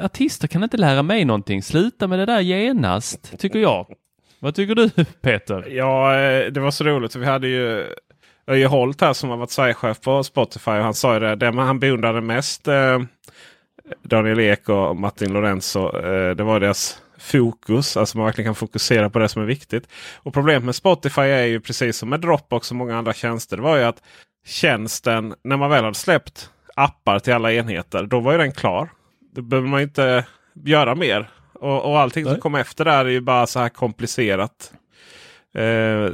Artister 0.00 0.48
kan 0.48 0.62
inte 0.62 0.76
lära 0.76 1.02
mig 1.02 1.24
någonting. 1.24 1.62
Sluta 1.62 2.06
med 2.06 2.18
det 2.18 2.26
där 2.26 2.40
genast, 2.40 3.38
tycker 3.38 3.58
jag. 3.58 3.86
Vad 4.38 4.54
tycker 4.54 4.74
du 4.74 4.90
Peter? 5.20 5.68
Ja, 5.70 6.20
eh, 6.20 6.52
det 6.52 6.60
var 6.60 6.70
så 6.70 6.84
roligt. 6.84 7.16
Vi 7.16 7.26
hade 7.26 7.48
ju 7.48 7.86
Öje 8.46 8.66
Holt 8.66 9.00
här 9.00 9.12
som 9.12 9.30
har 9.30 9.36
varit 9.36 9.50
Sverigechef 9.50 10.00
på 10.00 10.24
Spotify. 10.24 10.70
Och 10.70 10.84
han 10.84 10.94
sa 10.94 11.14
ju 11.14 11.20
det, 11.20 11.36
det 11.36 11.52
han 11.52 11.80
beundrade 11.80 12.20
mest 12.20 12.68
eh, 12.68 12.98
Daniel 14.02 14.40
Ek 14.40 14.68
och 14.68 14.96
Martin 14.96 15.32
Lorenzo. 15.32 15.96
Eh, 15.98 16.30
det 16.36 16.42
var 16.42 16.60
deras 16.60 17.02
fokus. 17.18 17.96
Alltså 17.96 18.18
man 18.18 18.26
verkligen 18.26 18.48
kan 18.48 18.54
fokusera 18.54 19.10
på 19.10 19.18
det 19.18 19.28
som 19.28 19.42
är 19.42 19.46
viktigt. 19.46 19.88
Och 20.16 20.34
problemet 20.34 20.64
med 20.64 20.74
Spotify 20.74 21.22
är 21.22 21.44
ju 21.44 21.60
precis 21.60 21.96
som 21.96 22.08
med 22.08 22.20
Dropbox 22.20 22.70
och 22.70 22.76
många 22.76 22.98
andra 22.98 23.12
tjänster. 23.12 23.56
Det 23.56 23.62
var 23.62 23.76
ju 23.76 23.82
att 23.82 24.02
tjänsten, 24.46 25.34
när 25.44 25.56
man 25.56 25.70
väl 25.70 25.84
hade 25.84 25.94
släppt 25.94 26.50
appar 26.74 27.18
till 27.18 27.32
alla 27.32 27.52
enheter, 27.52 28.02
då 28.02 28.20
var 28.20 28.32
ju 28.32 28.38
den 28.38 28.52
klar. 28.52 28.88
Då 29.34 29.42
behöver 29.42 29.68
man 29.68 29.80
inte 29.80 30.24
göra 30.64 30.94
mer. 30.94 31.30
Och, 31.54 31.84
och 31.84 32.00
allting 32.00 32.24
som 32.24 32.32
Nej. 32.32 32.40
kommer 32.40 32.60
efter 32.60 32.84
där 32.84 33.04
är 33.04 33.10
ju 33.10 33.20
bara 33.20 33.46
så 33.46 33.60
här 33.60 33.68
komplicerat. 33.68 34.72
Eh, 35.54 36.10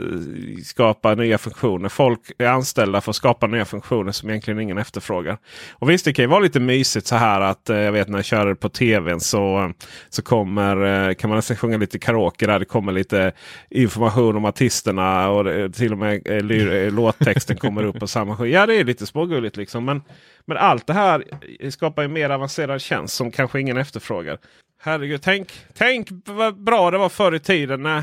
skapa 0.65 1.15
nya 1.15 1.39
funktioner. 1.39 1.89
Folk 1.89 2.21
är 2.39 2.47
anställda 2.47 3.01
för 3.01 3.11
att 3.11 3.17
skapa 3.17 3.47
nya 3.47 3.65
funktioner 3.65 4.13
som 4.13 4.31
egentligen 4.31 4.61
ingen 4.61 4.79
efterfrågar. 4.79 5.39
Och 5.73 5.91
visst, 5.91 6.05
det 6.05 6.13
kan 6.13 6.23
ju 6.23 6.29
vara 6.29 6.41
lite 6.41 6.61
mysigt 6.61 7.07
så 7.07 7.17
här 7.17 7.41
att 7.41 7.71
eh, 7.71 7.77
jag 7.77 7.93
vet 7.93 8.09
när 8.09 8.19
jag 8.19 8.25
kör 8.25 8.55
på 8.55 8.69
tvn 8.69 9.21
så, 9.21 9.73
så 10.09 10.23
kommer, 10.23 11.09
eh, 11.09 11.15
kan 11.15 11.31
man 11.31 11.37
nästan 11.37 11.57
sjunga 11.57 11.77
lite 11.77 11.99
karaoke 11.99 12.47
där. 12.47 12.59
Det 12.59 12.65
kommer 12.65 12.93
lite 12.93 13.33
information 13.71 14.37
om 14.37 14.45
artisterna 14.45 15.31
och 15.31 15.45
det, 15.45 15.71
till 15.71 15.93
och 15.93 15.99
med 15.99 16.27
eh, 16.27 16.37
eh, 16.37 16.93
låttexten 16.93 17.57
kommer 17.57 17.83
upp 17.83 18.01
på 18.01 18.07
samma 18.07 18.37
skiva. 18.37 18.49
Ja, 18.49 18.67
det 18.67 18.75
är 18.75 18.85
lite 18.85 19.07
smågulligt 19.07 19.57
liksom. 19.57 19.85
Men, 19.85 20.03
men 20.47 20.57
allt 20.57 20.87
det 20.87 20.93
här 20.93 21.25
skapar 21.71 22.03
ju 22.03 22.09
mer 22.09 22.31
avancerad 22.31 22.81
tjänst 22.81 23.15
som 23.15 23.31
kanske 23.31 23.61
ingen 23.61 23.77
efterfrågar. 23.77 24.39
Herregud, 24.81 25.23
tänk, 25.23 25.53
tänk 25.75 26.09
vad 26.25 26.65
bra 26.65 26.91
det 26.91 26.99
var 26.99 27.09
förr 27.09 27.35
i 27.35 27.41
tiden 27.41 27.83
när 27.83 28.03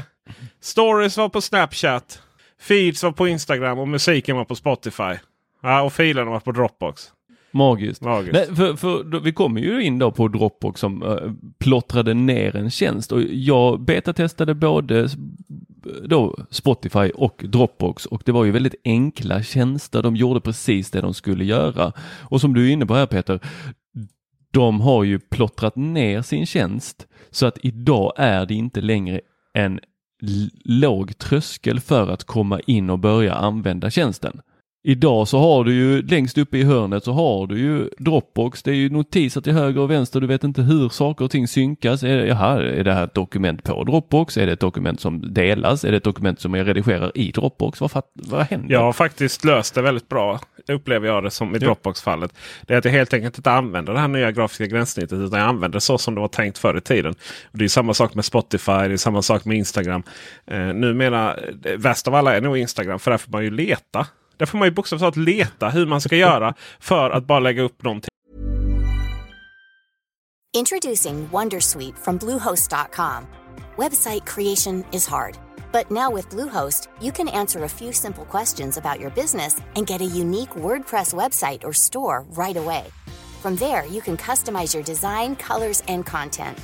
stories 0.60 1.18
var 1.18 1.30
på 1.30 1.42
Snapchat, 1.42 2.22
feeds 2.60 3.04
var 3.04 3.12
på 3.12 3.28
Instagram 3.28 3.80
och 3.80 3.88
musiken 3.88 4.38
var 4.38 4.46
på 4.46 4.56
Spotify. 4.56 5.14
Ja, 5.62 5.82
och 5.82 5.94
filerna 5.94 6.32
var 6.32 6.40
på 6.40 6.52
Dropbox. 6.52 7.12
Magiskt. 7.52 8.02
Magiskt. 8.02 8.34
Nej, 8.34 8.56
för, 8.56 8.76
för 8.76 9.04
då, 9.04 9.20
vi 9.20 9.34
kommer 9.34 9.62
ju 9.62 9.84
in 9.84 10.00
då 10.00 10.12
på 10.12 10.28
Dropbox 10.28 10.82
som 10.82 11.04
uh, 11.04 11.32
plottrade 11.58 12.14
ner 12.14 12.56
en 12.56 12.72
tjänst 12.72 13.12
och 13.12 13.22
jag 13.22 13.82
betatestade 13.82 14.54
både 14.54 15.10
då 16.04 16.38
Spotify 16.50 17.10
och 17.10 17.46
Dropbox 17.48 18.06
och 18.06 18.22
det 18.26 18.32
var 18.32 18.46
ju 18.46 18.52
väldigt 18.52 18.76
enkla 18.84 19.44
tjänster. 19.44 20.04
De 20.04 20.16
gjorde 20.16 20.42
precis 20.42 20.92
det 20.92 21.02
de 21.02 21.14
skulle 21.14 21.46
göra. 21.46 21.94
Och 22.22 22.42
som 22.42 22.54
du 22.54 22.68
är 22.68 22.72
inne 22.72 22.86
på 22.86 22.96
här 22.96 23.06
Peter, 23.06 23.40
de 24.52 24.82
har 24.82 25.04
ju 25.04 25.20
plottrat 25.20 25.76
ner 25.76 26.22
sin 26.22 26.46
tjänst 26.46 27.08
så 27.32 27.46
att 27.46 27.58
idag 27.62 28.14
är 28.18 28.46
det 28.46 28.54
inte 28.54 28.82
längre 28.82 29.22
en 29.54 29.80
låg 30.64 31.18
tröskel 31.18 31.80
för 31.80 32.10
att 32.10 32.24
komma 32.24 32.60
in 32.60 32.90
och 32.90 33.00
börja 33.00 33.34
använda 33.34 33.90
tjänsten. 33.90 34.42
Idag 34.88 35.28
så 35.28 35.40
har 35.40 35.64
du 35.64 35.74
ju 35.74 36.02
längst 36.02 36.38
uppe 36.38 36.58
i 36.58 36.64
hörnet 36.64 37.04
så 37.04 37.12
har 37.12 37.48
du 37.48 37.60
ju 37.60 37.90
Dropbox. 37.98 38.64
Det 38.64 38.72
är 38.72 38.76
ju 38.76 38.90
notiser 38.90 39.42
till 39.42 39.54
höger 39.54 39.82
och 39.82 39.92
vänster. 39.92 40.22
Du 40.22 40.28
vet 40.28 40.44
inte 40.44 40.62
hur 40.62 40.90
saker 40.90 41.26
och 41.26 41.32
ting 41.32 41.48
synkas. 41.48 42.04
Är, 42.04 42.26
jaha, 42.26 42.64
är 42.64 42.84
det 42.84 42.94
här 42.94 43.04
ett 43.04 43.14
dokument 43.14 43.64
på 43.64 43.84
Dropbox? 43.84 44.38
Är 44.38 44.46
det 44.46 44.52
ett 44.52 44.60
dokument 44.60 45.00
som 45.00 45.34
delas? 45.34 45.86
Är 45.86 45.92
det 45.92 45.98
ett 45.98 46.04
dokument 46.04 46.40
som 46.40 46.54
jag 46.54 46.68
redigerar 46.68 47.12
i 47.16 47.32
Dropbox? 47.32 47.82
Vad, 47.82 47.92
vad 48.14 48.46
händer? 48.46 48.74
Jag 48.74 48.82
har 48.82 48.94
faktiskt 48.94 49.44
löst 49.44 49.76
det 49.76 49.82
väldigt 49.82 50.10
bra. 50.10 50.40
Upplever 50.68 51.08
jag 51.08 51.24
det 51.24 51.32
som 51.32 51.56
i 51.56 51.60
Dropbox-fallet. 51.60 52.34
Det 52.62 52.74
är 52.74 52.78
att 52.78 52.86
jag 52.86 52.92
helt 52.92 53.14
enkelt 53.14 53.38
inte 53.38 53.52
använder 53.52 53.94
det 53.94 54.00
här 54.00 54.08
nya 54.08 54.32
grafiska 54.32 54.66
gränssnittet. 54.66 55.20
Utan 55.20 55.40
jag 55.40 55.50
använder 55.50 55.78
det 55.78 55.82
så 55.82 55.98
som 55.98 56.16
det 56.16 56.22
var 56.22 56.28
tänkt 56.28 56.58
förr 56.58 56.78
i 56.78 56.82
tiden. 56.82 57.16
Och 57.52 57.58
det 57.58 57.64
är 57.64 57.68
samma 57.68 57.94
sak 57.94 58.16
med 58.16 58.26
Spotify. 58.26 58.72
Det 58.72 58.94
är 58.94 58.98
samma 58.98 59.22
sak 59.22 59.46
med 59.46 59.58
Instagram. 59.58 60.04
Eh, 60.48 60.60
numera, 60.60 61.36
värst 61.78 62.08
av 62.08 62.16
alla 62.16 62.36
är 62.36 62.42
nog 62.42 62.58
Instagram. 62.58 63.00
För 63.00 63.12
där 63.12 63.18
får 63.18 63.32
man 63.32 63.44
ju 63.44 63.52
leta. 63.52 64.08
Där 64.38 64.46
får 64.46 64.58
man 64.58 64.68
ju 64.68 64.72
bokstavligt 64.72 65.02
talat 65.02 65.28
leta 65.28 65.70
hur 65.70 65.86
man 65.86 66.02
ska 66.02 66.16
göra 66.16 66.54
för 66.80 67.10
att 67.10 67.28
bara 67.28 67.40
lägga 67.40 67.62
upp 67.62 67.84
någonting. 67.84 68.10
Introducing 70.58 71.28
Wondersuite 71.32 71.98
from 71.98 72.18
Bluehost.com. 72.18 73.28
Website 73.78 74.26
creation 74.26 74.86
is 74.92 75.08
hard, 75.08 75.38
but 75.74 75.92
now 75.92 76.10
with 76.10 76.30
Bluehost, 76.30 76.88
you 77.02 77.12
can 77.12 77.28
answer 77.28 77.64
a 77.64 77.70
few 77.70 77.92
simple 77.92 78.24
questions 78.24 78.78
about 78.78 79.02
your 79.02 79.12
business 79.12 79.60
and 79.76 79.86
get 79.86 80.02
a 80.02 80.06
unique 80.06 80.56
WordPress 80.56 81.14
website 81.14 81.64
or 81.66 81.74
store 81.74 82.24
right 82.38 82.56
away. 82.58 82.86
From 83.42 83.56
there, 83.58 83.86
you 83.86 84.02
can 84.02 84.16
customize 84.16 84.74
your 84.74 84.84
design, 84.84 85.36
colors, 85.36 85.84
and 85.88 86.06
content. 86.06 86.58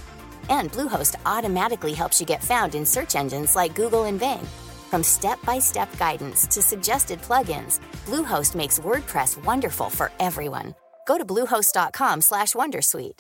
And 0.50 0.72
Bluehost 0.72 1.16
automatically 1.26 1.94
helps 1.94 2.22
you 2.22 2.26
get 2.26 2.44
found 2.44 2.76
in 2.76 2.86
search 2.86 3.16
engines 3.16 3.56
like 3.58 3.76
Google 3.76 4.06
and 4.06 4.20
Bing. 4.20 4.48
From 4.92 5.04
step-by-step 5.04 5.98
guidance 5.98 6.46
to 6.48 6.62
suggested 6.62 7.22
plugins, 7.22 7.80
Bluehost 8.06 8.56
makes 8.56 8.78
WordPress 8.80 9.44
wonderful 9.46 9.90
for 9.90 10.12
everyone. 10.20 10.76
Go 11.08 11.18
to 11.18 11.26
bluehost.com/wondersuite. 11.26 13.20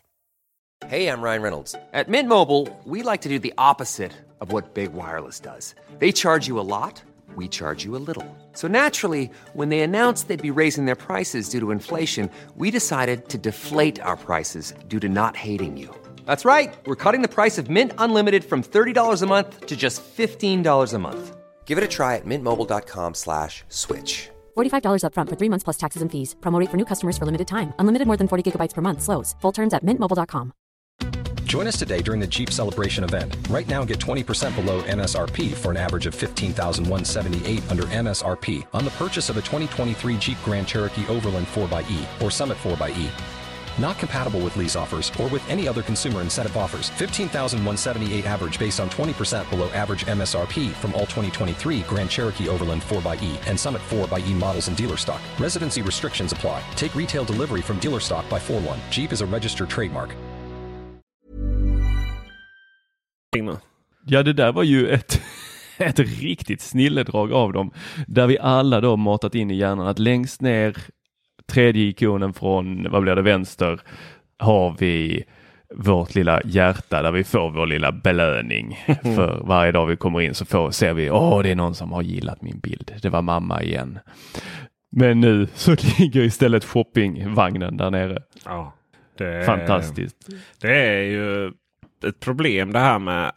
Hey, 0.87 1.07
I'm 1.07 1.21
Ryan 1.21 1.41
Reynolds. 1.41 1.75
At 1.93 2.09
Mint 2.09 2.27
Mobile, 2.27 2.67
we 2.85 3.03
like 3.03 3.21
to 3.21 3.29
do 3.29 3.39
the 3.39 3.53
opposite 3.57 4.11
of 4.41 4.51
what 4.51 4.73
Big 4.73 4.91
Wireless 4.93 5.39
does. 5.39 5.75
They 5.99 6.11
charge 6.11 6.47
you 6.47 6.59
a 6.59 6.67
lot, 6.75 7.01
we 7.35 7.47
charge 7.47 7.85
you 7.85 7.95
a 7.95 8.03
little. 8.07 8.25
So 8.53 8.67
naturally, 8.67 9.29
when 9.53 9.69
they 9.69 9.79
announced 9.81 10.27
they'd 10.27 10.41
be 10.41 10.59
raising 10.59 10.85
their 10.85 10.95
prices 10.95 11.49
due 11.49 11.59
to 11.61 11.71
inflation, 11.71 12.29
we 12.57 12.71
decided 12.71 13.29
to 13.29 13.37
deflate 13.37 14.01
our 14.01 14.17
prices 14.17 14.73
due 14.89 14.99
to 14.99 15.07
not 15.07 15.37
hating 15.37 15.77
you. 15.77 15.89
That's 16.25 16.43
right. 16.43 16.73
We're 16.85 16.97
cutting 16.97 17.21
the 17.21 17.35
price 17.39 17.57
of 17.57 17.69
Mint 17.69 17.93
Unlimited 17.97 18.43
from 18.43 18.61
$30 18.61 19.21
a 19.21 19.25
month 19.25 19.67
to 19.67 19.77
just 19.77 20.03
$15 20.03 20.93
a 20.93 20.99
month. 20.99 21.37
Give 21.65 21.77
it 21.77 21.83
a 21.85 21.87
try 21.87 22.17
at 22.17 22.25
mintmobile.com 22.25 23.13
slash 23.13 23.63
switch. 23.69 24.29
$45 24.57 25.03
upfront 25.05 25.29
for 25.29 25.37
three 25.37 25.49
months 25.49 25.63
plus 25.63 25.77
taxes 25.77 26.01
and 26.01 26.11
fees. 26.11 26.35
Promo 26.41 26.59
rate 26.59 26.69
for 26.69 26.77
new 26.77 26.85
customers 26.85 27.17
for 27.17 27.25
limited 27.25 27.47
time. 27.47 27.73
Unlimited 27.79 28.07
more 28.07 28.17
than 28.17 28.27
40 28.27 28.51
gigabytes 28.51 28.73
per 28.73 28.81
month. 28.81 29.01
Slows. 29.01 29.35
Full 29.41 29.53
terms 29.53 29.73
at 29.73 29.85
mintmobile.com. 29.85 30.51
Join 31.51 31.67
us 31.67 31.77
today 31.77 32.01
during 32.01 32.21
the 32.21 32.27
Jeep 32.27 32.49
Celebration 32.49 33.03
event. 33.03 33.35
Right 33.49 33.67
now, 33.67 33.83
get 33.83 33.99
20% 33.99 34.55
below 34.55 34.81
MSRP 34.83 35.53
for 35.53 35.71
an 35.71 35.77
average 35.77 36.05
of 36.05 36.15
15178 36.15 37.69
under 37.69 37.83
MSRP 37.83 38.65
on 38.73 38.85
the 38.85 38.91
purchase 38.91 39.29
of 39.29 39.35
a 39.35 39.41
2023 39.41 40.17
Jeep 40.17 40.37
Grand 40.45 40.65
Cherokee 40.65 41.05
Overland 41.09 41.47
4xE 41.47 42.21
or 42.21 42.31
Summit 42.31 42.57
4xE. 42.59 43.09
Not 43.79 43.97
compatible 43.97 44.39
with 44.39 44.57
lease 44.57 44.75
offers 44.75 45.11
or 45.19 45.27
with 45.27 45.47
any 45.49 45.67
other 45.67 45.81
consumer 45.81 46.21
incentive 46.21 46.57
offers. 46.57 46.89
15,178 46.89 48.25
average 48.25 48.59
based 48.59 48.79
on 48.79 48.89
20% 48.89 49.49
below 49.49 49.69
average 49.71 50.05
MSRP 50.05 50.71
from 50.71 50.93
all 50.93 51.01
2023 51.01 51.81
Grand 51.81 52.09
Cherokee 52.09 52.49
Overland 52.49 52.81
4xE 52.81 53.47
and 53.47 53.59
Summit 53.59 53.81
4xE 53.89 54.33
models 54.33 54.67
in 54.67 54.75
dealer 54.75 54.97
stock. 54.97 55.21
Residency 55.39 55.81
restrictions 55.81 56.31
apply. 56.33 56.61
Take 56.75 56.95
retail 56.95 57.23
delivery 57.23 57.61
from 57.61 57.79
dealer 57.79 57.99
stock 57.99 58.29
by 58.29 58.39
4 58.39 58.59
1. 58.61 58.79
Jeep 58.89 59.11
is 59.13 59.21
a 59.21 59.25
registered 59.25 59.69
trademark. 59.69 60.15
Ja, 64.05 64.23
det 64.23 64.33
där 64.33 64.51
var 64.51 64.63
ju 64.63 64.89
ett, 64.89 65.21
ett 65.77 65.99
riktigt 65.99 66.61
snilledrag 66.61 67.33
av 67.33 67.53
dem. 67.53 67.71
Där 68.07 68.27
vi 68.27 68.39
alla 68.39 68.81
då 68.81 68.97
matat 68.97 69.35
in 69.35 69.51
i 69.51 69.55
hjärnan 69.55 69.87
att 69.87 69.99
längst 69.99 70.41
ner 70.41 70.77
tredje 71.51 71.83
ikonen 71.83 72.33
från, 72.33 72.91
vad 72.91 73.01
blir 73.01 73.15
det, 73.15 73.21
vänster 73.21 73.79
har 74.39 74.75
vi 74.79 75.23
vårt 75.75 76.15
lilla 76.15 76.41
hjärta 76.45 77.01
där 77.01 77.11
vi 77.11 77.23
får 77.23 77.51
vår 77.51 77.67
lilla 77.67 77.91
belöning. 77.91 78.79
För 79.03 79.41
varje 79.45 79.71
dag 79.71 79.85
vi 79.85 79.95
kommer 79.95 80.21
in 80.21 80.33
så 80.33 80.45
får, 80.45 80.71
ser 80.71 80.93
vi, 80.93 81.11
åh 81.11 81.43
det 81.43 81.51
är 81.51 81.55
någon 81.55 81.75
som 81.75 81.91
har 81.91 82.01
gillat 82.01 82.41
min 82.41 82.59
bild. 82.59 82.93
Det 83.01 83.09
var 83.09 83.21
mamma 83.21 83.63
igen. 83.63 83.99
Men 84.91 85.21
nu 85.21 85.47
så 85.53 85.71
ligger 85.99 86.21
istället 86.21 86.65
shoppingvagnen 86.65 87.77
där 87.77 87.91
nere. 87.91 88.23
Ja, 88.45 88.73
det, 89.17 89.45
Fantastiskt. 89.45 90.29
Det 90.61 90.75
är 90.75 91.03
ju 91.03 91.47
ett 92.07 92.19
problem 92.19 92.73
det 92.73 92.79
här 92.79 92.99
med 92.99 93.31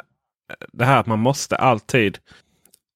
det 0.73 0.85
här 0.85 1.01
att 1.01 1.07
man 1.07 1.19
måste 1.19 1.57
alltid 1.57 2.19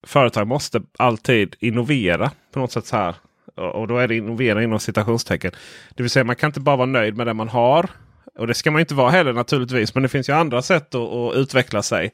Företag 0.07 0.47
måste 0.47 0.83
alltid 0.99 1.57
innovera 1.61 2.31
på 2.53 2.61
något 2.61 2.73
sätt 2.73 2.87
så 2.87 2.97
här. 2.97 3.15
Och 3.59 3.89
då 3.89 3.99
är 3.99 4.09
det 4.09 4.17
innovera 4.17 4.63
inom 4.63 4.81
citationstecken. 4.81 5.53
Det 5.95 6.03
vill 6.03 6.11
säga 6.11 6.25
man 6.25 6.37
kan 6.37 6.49
inte 6.49 6.61
bara 6.61 6.77
vara 6.77 6.87
nöjd 6.87 7.17
med 7.17 7.27
det 7.27 7.35
man 7.35 7.49
har. 7.49 7.91
Och 8.39 8.47
det 8.47 8.55
ska 8.55 8.71
man 8.71 8.81
inte 8.81 8.95
vara 8.95 9.11
heller 9.11 9.33
naturligtvis. 9.33 9.95
Men 9.95 10.03
det 10.03 10.09
finns 10.09 10.29
ju 10.29 10.33
andra 10.33 10.63
sätt 10.63 10.95
att, 10.95 11.13
att 11.13 11.37
utveckla 11.37 11.83
sig. 11.83 12.13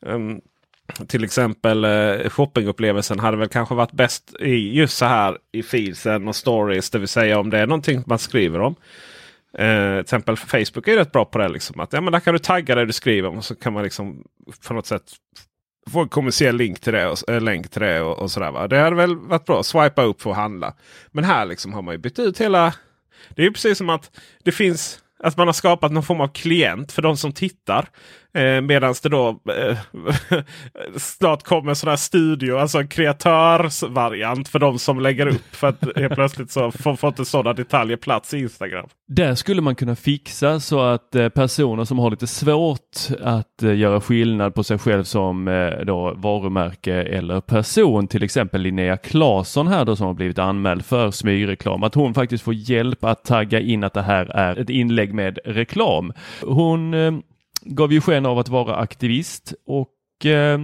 Um, 0.00 0.40
till 1.06 1.24
exempel 1.24 1.84
eh, 1.84 2.28
shoppingupplevelsen 2.28 3.18
hade 3.18 3.36
väl 3.36 3.48
kanske 3.48 3.74
varit 3.74 3.92
bäst 3.92 4.34
i 4.40 4.76
just 4.76 4.96
så 4.96 5.04
här 5.04 5.38
i 5.52 5.62
feedsen 5.62 6.28
och 6.28 6.36
stories. 6.36 6.90
Det 6.90 6.98
vill 6.98 7.08
säga 7.08 7.38
om 7.38 7.50
det 7.50 7.58
är 7.58 7.66
någonting 7.66 8.02
man 8.06 8.18
skriver 8.18 8.60
om. 8.60 8.74
Eh, 9.58 9.92
till 9.92 10.00
exempel 10.00 10.36
Facebook 10.36 10.88
är 10.88 10.96
rätt 10.96 11.12
bra 11.12 11.24
på 11.24 11.38
det. 11.38 11.48
Liksom, 11.48 11.80
att, 11.80 11.92
ja, 11.92 12.00
men 12.00 12.12
där 12.12 12.20
kan 12.20 12.34
du 12.34 12.38
tagga 12.38 12.74
det 12.74 12.86
du 12.86 12.92
skriver 12.92 13.28
om 13.28 13.36
och 13.36 13.44
så 13.44 13.54
kan 13.54 13.72
man 13.72 13.82
liksom 13.82 14.24
på 14.68 14.74
något 14.74 14.86
sätt 14.86 15.12
få 15.88 16.00
en 16.00 16.08
kommersiell 16.08 16.56
link 16.56 16.80
till 16.80 16.92
det 16.92 17.06
och, 17.06 17.30
äh, 17.30 17.40
länk 17.40 17.70
till 17.70 17.82
det 17.82 18.00
och, 18.00 18.18
och 18.18 18.30
sådär. 18.30 18.50
Va? 18.50 18.68
Det 18.68 18.78
hade 18.78 18.96
väl 18.96 19.16
varit 19.16 19.44
bra. 19.44 19.60
att 19.60 19.66
Swipa 19.66 20.02
upp 20.02 20.22
för 20.22 20.30
att 20.30 20.36
handla. 20.36 20.74
Men 21.12 21.24
här 21.24 21.46
liksom 21.46 21.72
har 21.72 21.82
man 21.82 21.94
ju 21.94 21.98
bytt 21.98 22.18
ut 22.18 22.40
hela. 22.40 22.74
Det 23.28 23.42
är 23.42 23.46
ju 23.46 23.52
precis 23.52 23.78
som 23.78 23.90
att 23.90 24.10
det 24.44 24.52
finns 24.52 24.98
att 25.18 25.36
man 25.36 25.48
har 25.48 25.52
skapat 25.52 25.92
någon 25.92 26.02
form 26.02 26.20
av 26.20 26.28
klient 26.28 26.92
för 26.92 27.02
de 27.02 27.16
som 27.16 27.32
tittar. 27.32 27.88
Eh, 28.34 28.60
Medan 28.60 28.94
det 29.02 29.08
då 29.08 29.28
eh, 29.28 29.78
snart 30.96 31.42
kommer 31.42 31.70
en 31.70 31.76
sån 31.76 31.88
här 31.88 31.96
studio, 31.96 32.58
alltså 32.58 32.78
en 32.78 32.88
kreatörsvariant 32.88 34.48
för 34.48 34.58
de 34.58 34.78
som 34.78 35.00
lägger 35.00 35.26
upp. 35.26 35.54
För 35.56 35.66
att 35.68 35.96
helt 35.96 36.14
plötsligt 36.14 36.50
så 36.50 36.70
får, 36.70 36.96
får 36.96 37.08
inte 37.08 37.24
sådana 37.24 37.52
detaljer 37.52 37.96
plats 37.96 38.34
i 38.34 38.38
Instagram. 38.38 38.86
Där 39.08 39.34
skulle 39.34 39.62
man 39.62 39.74
kunna 39.74 39.96
fixa 39.96 40.60
så 40.60 40.80
att 40.80 41.14
eh, 41.14 41.28
personer 41.28 41.84
som 41.84 41.98
har 41.98 42.10
lite 42.10 42.26
svårt 42.26 42.96
att 43.20 43.62
eh, 43.62 43.76
göra 43.76 44.00
skillnad 44.00 44.54
på 44.54 44.64
sig 44.64 44.78
själv 44.78 45.04
som 45.04 45.48
eh, 45.48 45.84
då 45.84 46.14
varumärke 46.16 46.94
eller 46.94 47.40
person, 47.40 48.08
till 48.08 48.22
exempel 48.22 48.60
Linnea 48.60 48.96
Claesson 48.96 49.68
här 49.68 49.84
då 49.84 49.96
som 49.96 50.06
har 50.06 50.14
blivit 50.14 50.38
anmäld 50.38 50.84
för 50.84 51.10
smygreklam, 51.10 51.82
att 51.82 51.94
hon 51.94 52.14
faktiskt 52.14 52.44
får 52.44 52.54
hjälp 52.54 53.04
att 53.04 53.24
tagga 53.24 53.60
in 53.60 53.84
att 53.84 53.94
det 53.94 54.02
här 54.02 54.26
är 54.26 54.56
ett 54.56 54.70
inlägg 54.70 55.07
med 55.14 55.38
reklam. 55.44 56.12
Hon 56.42 56.94
eh, 56.94 57.12
gav 57.62 57.92
ju 57.92 58.00
sken 58.00 58.26
av 58.26 58.38
att 58.38 58.48
vara 58.48 58.76
aktivist 58.76 59.54
och 59.66 60.26
eh, 60.26 60.60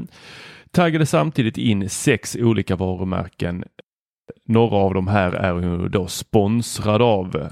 taggade 0.70 1.06
samtidigt 1.06 1.58
in 1.58 1.90
sex 1.90 2.36
olika 2.40 2.76
varumärken. 2.76 3.64
Några 4.46 4.76
av 4.76 4.94
de 4.94 5.08
här 5.08 5.32
är 5.32 5.62
ju 5.62 5.88
då 5.88 6.06
sponsrad 6.06 7.02
av 7.02 7.48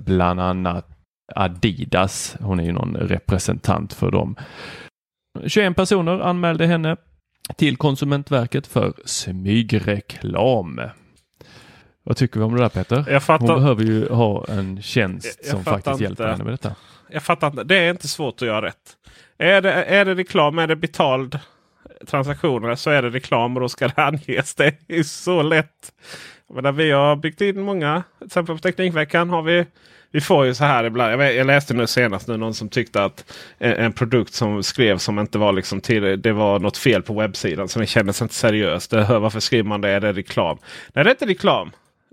bland 0.00 0.40
annat 0.40 0.88
Adidas. 1.34 2.36
Hon 2.40 2.60
är 2.60 2.64
ju 2.64 2.72
någon 2.72 2.96
representant 2.96 3.92
för 3.92 4.10
dem. 4.10 4.36
21 5.46 5.76
personer 5.76 6.20
anmälde 6.20 6.66
henne 6.66 6.96
till 7.56 7.76
Konsumentverket 7.76 8.66
för 8.66 8.92
smygreklam. 9.04 10.80
Vad 12.02 12.16
tycker 12.16 12.40
vi 12.40 12.44
om 12.46 12.56
det 12.56 12.62
där 12.62 12.68
Peter? 12.68 13.04
Jag 13.08 13.22
fattar- 13.22 13.46
Hon 13.46 13.56
behöver 13.60 13.84
ju 13.84 14.08
ha 14.08 14.44
en 14.48 14.82
tjänst 14.82 15.26
Jag- 15.42 15.46
jag 15.46 15.50
som 15.50 15.64
faktiskt 15.64 16.00
hjälper 16.00 16.24
inte. 16.24 16.32
henne 16.32 16.44
med 16.44 16.52
detta. 16.52 16.74
Jag 17.10 17.22
fattar 17.22 17.46
inte. 17.46 17.64
Det 17.64 17.76
är 17.76 17.90
inte 17.90 18.08
svårt 18.08 18.34
att 18.42 18.48
göra 18.48 18.62
rätt. 18.66 18.96
Är 19.38 19.60
det, 19.60 19.72
är 19.72 20.04
det 20.04 20.14
reklam, 20.14 20.58
är 20.58 20.66
det 20.66 20.76
betald 20.76 21.38
transaktioner 22.06 22.74
så 22.74 22.90
är 22.90 23.02
det 23.02 23.10
reklam 23.10 23.56
och 23.56 23.60
då 23.60 23.68
ska 23.68 23.88
det 23.88 24.02
anges. 24.02 24.54
Det 24.54 24.74
är 24.88 25.02
så 25.02 25.42
lätt. 25.42 25.92
Menar, 26.54 26.72
vi 26.72 26.90
har 26.90 27.16
byggt 27.16 27.40
in 27.40 27.60
många. 27.60 28.02
Till 28.18 28.26
exempel 28.26 28.54
på 28.56 28.60
Teknikveckan 28.62 29.30
har 29.30 29.42
vi 29.42 29.66
vi 30.12 30.20
får 30.20 30.46
ju 30.46 30.54
så 30.54 30.64
här 30.64 30.84
ibland. 30.84 31.22
Jag, 31.22 31.46
läste 31.46 31.74
nu 31.74 31.86
senast 31.86 32.28
nu 32.28 32.36
någon 32.36 32.54
som 32.54 32.68
tyckte 32.68 33.04
att 33.04 33.32
en, 33.58 33.72
en 33.72 33.92
produkt 33.92 34.34
som 34.34 34.62
skrevs 34.62 35.02
som 35.04 35.18
inte 35.18 35.38
var 35.38 35.52
liksom 35.52 35.80
till, 35.80 36.22
det 36.22 36.32
var 36.32 36.58
något 36.58 36.76
fel 36.76 37.02
på 37.02 37.14
webbsidan. 37.14 37.68
Så 37.68 37.78
den 37.78 37.86
kändes 37.86 38.22
inte 38.22 38.34
seriös. 38.34 38.88
Det, 38.88 39.18
varför 39.18 39.40
skriver 39.40 39.68
man 39.68 39.80
det? 39.80 39.88
Är 39.88 40.00
det 40.00 40.12
reklam? 40.12 40.58
Nej, 40.92 41.04
det 41.04 41.10
är 41.10 41.14
inte 41.14 41.26
reklam. 41.26 41.70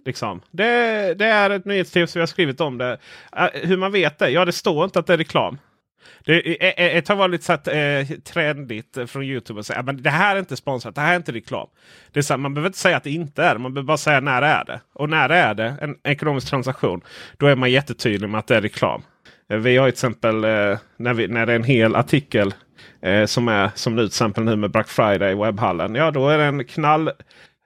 Liksom. 0.08 0.41
Det, 0.52 1.13
det 1.13 1.26
är 1.26 1.50
ett 1.50 1.65
nyhetstips 1.65 2.15
vi 2.15 2.20
har 2.20 2.28
skrivit 2.28 2.62
om 2.62 2.78
det. 2.78 2.98
Äh, 3.38 3.46
hur 3.54 3.78
man 3.78 3.91
vet 3.91 4.20
det? 4.20 4.30
Ja, 4.30 4.46
det 4.46 4.52
står 4.52 4.86
inte 4.86 5.00
att 5.00 5.08
det 5.08 5.13
är 5.13 5.17
reklam. 5.17 5.58
Det 6.26 6.63
är- 6.82 6.98
Ett 6.98 7.06
tag 7.06 7.15
var 7.15 7.28
lite 7.28 7.43
så 7.46 7.54
att, 7.54 7.67
eh, 7.67 8.17
trendigt 8.24 8.98
från 9.08 9.24
Youtube 9.24 9.60
att 9.60 9.65
säga 9.65 9.82
men 9.84 10.04
det 10.04 10.10
här 10.10 10.36
är 10.36 10.39
inte 10.39 10.56
sponsrat, 10.56 10.96
det 10.96 11.02
här 11.02 11.12
är 11.12 11.15
inte 11.15 11.32
reklam. 11.32 11.67
Det 12.12 12.20
är 12.20 12.22
så 12.24 12.34
här, 12.34 12.38
man 12.38 12.54
behöver 12.54 12.70
inte 12.70 12.80
säga 12.80 12.98
att 12.98 13.04
det 13.04 13.12
inte 13.12 13.43
är 13.43 13.54
det, 13.54 13.60
man 13.60 13.74
behöver 13.74 13.88
bara 13.88 13.98
säga 13.98 14.20
när 14.20 14.41
är 14.41 14.65
det. 14.65 14.80
Och 14.93 15.10
när 15.10 15.30
är 15.30 15.54
det 15.54 15.76
en 15.82 15.96
ekonomisk 16.04 16.50
transaktion, 16.50 17.02
då 17.38 17.48
är 17.48 17.56
man 17.56 17.72
jättetydlig 17.72 18.30
med 18.30 18.39
att 18.39 18.48
det 18.48 18.56
är 18.56 18.62
reklam. 18.62 19.02
Eh, 19.50 19.58
vi 19.58 19.78
har 19.78 19.86
ju 19.86 19.91
till 19.91 19.96
exempel 19.96 20.43
eh, 20.43 20.78
när, 20.98 21.13
vi, 21.13 21.28
när 21.28 21.46
det 21.46 21.52
är 21.52 21.56
en 21.56 21.63
hel 21.63 21.96
artikel 21.96 22.54
eh, 23.02 23.26
som 23.26 23.48
är 23.48 23.70
som 23.76 23.96
nu 23.96 24.02
till 24.02 24.08
exempel 24.08 24.43
nu 24.43 24.56
med 24.56 24.72
Black 24.72 24.88
Friday 24.89 25.32
i 25.32 25.36
webbhallen. 25.36 25.96
Ja, 25.96 26.12
då 26.12 26.30
är 26.30 26.38
det 26.38 26.43
en 26.43 26.65
knall. 26.65 27.12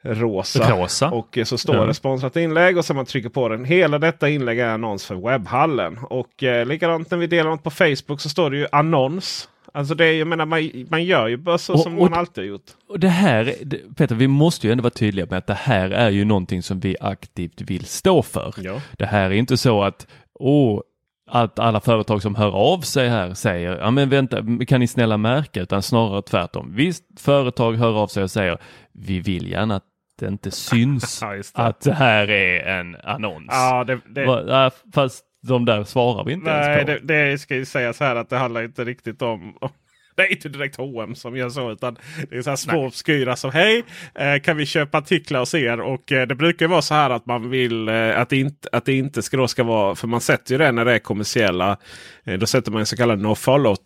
Rosa. 0.03 1.09
Och 1.11 1.37
eh, 1.37 1.43
så 1.43 1.57
står 1.57 1.75
Ja. 1.75 1.85
det 1.85 1.93
sponsrat 1.93 2.35
inlägg 2.35 2.77
och 2.77 2.85
så 2.85 2.93
man 2.93 3.05
trycker 3.05 3.29
på 3.29 3.49
den. 3.49 3.65
Hela 3.65 3.99
detta 3.99 4.29
inlägg 4.29 4.59
är 4.59 4.67
annons 4.67 5.05
för 5.05 5.15
webbhallen. 5.15 5.97
Och 6.09 6.43
eh, 6.43 6.65
likadant 6.65 7.11
när 7.11 7.17
vi 7.17 7.27
delar 7.27 7.49
något 7.49 7.63
på 7.63 7.69
Facebook 7.69 8.21
så 8.21 8.29
står 8.29 8.49
det 8.51 8.57
ju 8.57 8.67
annons. 8.71 9.47
Alltså 9.73 9.95
det 9.95 10.05
är, 10.05 10.13
jag 10.13 10.27
menar, 10.27 10.45
man, 10.45 10.71
man 10.89 11.03
gör 11.03 11.27
ju 11.27 11.37
bara 11.37 11.57
så 11.57 11.73
Och- 11.73 11.79
som 11.79 11.99
och- 11.99 12.09
man 12.09 12.19
alltid 12.19 12.43
har 12.43 12.49
gjort. 12.49 12.65
Och 12.89 12.99
det 12.99 13.07
här, 13.07 13.53
det- 13.63 13.95
Peter, 13.97 14.15
vi 14.15 14.27
måste 14.27 14.67
ju 14.67 14.71
ändå 14.71 14.81
vara 14.81 14.89
tydliga 14.93 15.25
med 15.29 15.37
att 15.37 15.47
det 15.47 15.53
här 15.53 15.89
är 15.91 16.09
ju 16.09 16.25
någonting 16.25 16.63
som 16.63 16.79
vi 16.79 16.95
aktivt 17.01 17.61
vill 17.61 17.85
stå 17.85 18.21
för. 18.21 18.53
Ja. 18.57 18.81
Det 18.97 19.05
här 19.05 19.25
är 19.31 19.35
inte 19.35 19.57
så 19.57 19.83
att, 19.83 20.07
åh, 20.39 20.81
att 21.29 21.59
alla 21.59 21.79
företag 21.79 22.21
som 22.21 22.35
hör 22.35 22.51
av 22.51 22.79
sig 22.81 23.09
här 23.09 23.33
säger, 23.33 23.77
ja 23.77 23.91
men 23.91 24.09
vänta, 24.09 24.37
kan 24.67 24.79
ni 24.79 24.87
snälla 24.87 25.17
märka, 25.17 25.61
utan 25.61 25.81
snarare 25.81 26.21
tvärtom. 26.21 26.71
Visst, 26.75 27.03
företag 27.19 27.73
hör 27.73 27.97
av 28.03 28.07
sig 28.07 28.23
och 28.23 28.31
säger, 28.31 28.57
vi 28.93 29.19
vill 29.19 29.47
gärna 29.51 29.75
att 29.75 29.83
det 30.19 30.27
inte 30.27 30.51
syns 30.51 31.19
Ja, 31.21 31.33
det. 31.33 31.49
att 31.53 31.81
det 31.81 31.93
här 31.93 32.29
är 32.29 32.79
en 32.79 32.95
annons. 33.03 33.47
Ja, 33.49 33.83
det, 33.83 33.99
det, 34.05 34.71
fast 34.93 35.25
de 35.47 35.65
där 35.65 35.83
svarar 35.83 36.23
vi 36.23 36.33
inte 36.33 36.53
nej, 36.53 36.77
ens 36.77 37.01
på. 37.01 37.05
det, 37.07 37.29
det 37.29 37.37
ska 37.37 37.55
ju 37.55 37.65
säga 37.65 37.93
så 37.93 38.03
här 38.03 38.15
att 38.15 38.29
det 38.29 38.37
handlar 38.37 38.63
inte 38.63 38.83
riktigt 38.83 39.21
om 39.21 39.57
det 40.15 40.21
är 40.21 40.31
inte 40.31 40.49
direkt 40.49 40.75
H&M 40.75 41.15
som 41.15 41.37
gör 41.37 41.49
så 41.49 41.71
utan 41.71 41.97
det 42.29 42.37
är 42.37 42.41
så 42.41 42.49
här 42.49 42.57
små 42.57 42.85
obskyra 42.85 43.35
som 43.35 43.51
hej 43.51 43.83
eh, 44.15 44.41
kan 44.41 44.57
vi 44.57 44.65
köpa 44.65 44.97
artiklar 44.97 45.39
hos 45.39 45.53
er? 45.53 45.79
Och 45.79 46.11
eh, 46.11 46.27
det 46.27 46.35
brukar 46.35 46.67
vara 46.67 46.81
så 46.81 46.93
här 46.93 47.09
att 47.09 47.25
man 47.25 47.49
vill 47.49 47.87
eh, 47.87 48.19
att, 48.19 48.29
det 48.29 48.37
inte, 48.37 48.69
att 48.71 48.85
det 48.85 48.93
inte 48.93 49.21
ska, 49.21 49.47
ska 49.47 49.63
vara 49.63 49.95
för 49.95 50.07
man 50.07 50.21
sätter 50.21 50.51
ju 50.51 50.57
det 50.57 50.71
när 50.71 50.85
det 50.85 50.93
är 50.93 50.99
kommersiella. 50.99 51.77
Eh, 52.23 52.39
då 52.39 52.45
sätter 52.45 52.71
man 52.71 52.79
en 52.79 52.85
så 52.85 52.97
kallad 52.97 53.19
no 53.19 53.35
follow 53.35 53.77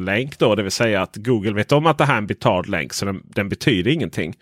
länk 0.00 0.38
då. 0.38 0.54
Det 0.54 0.62
vill 0.62 0.72
säga 0.72 1.02
att 1.02 1.16
Google 1.16 1.52
vet 1.52 1.72
om 1.72 1.86
att 1.86 1.98
det 1.98 2.04
här 2.04 2.14
är 2.14 2.18
en 2.18 2.26
betald 2.26 2.68
länk 2.68 2.92
så 2.92 3.04
den, 3.04 3.22
den 3.24 3.48
betyder 3.48 3.90
ingenting. 3.90 4.34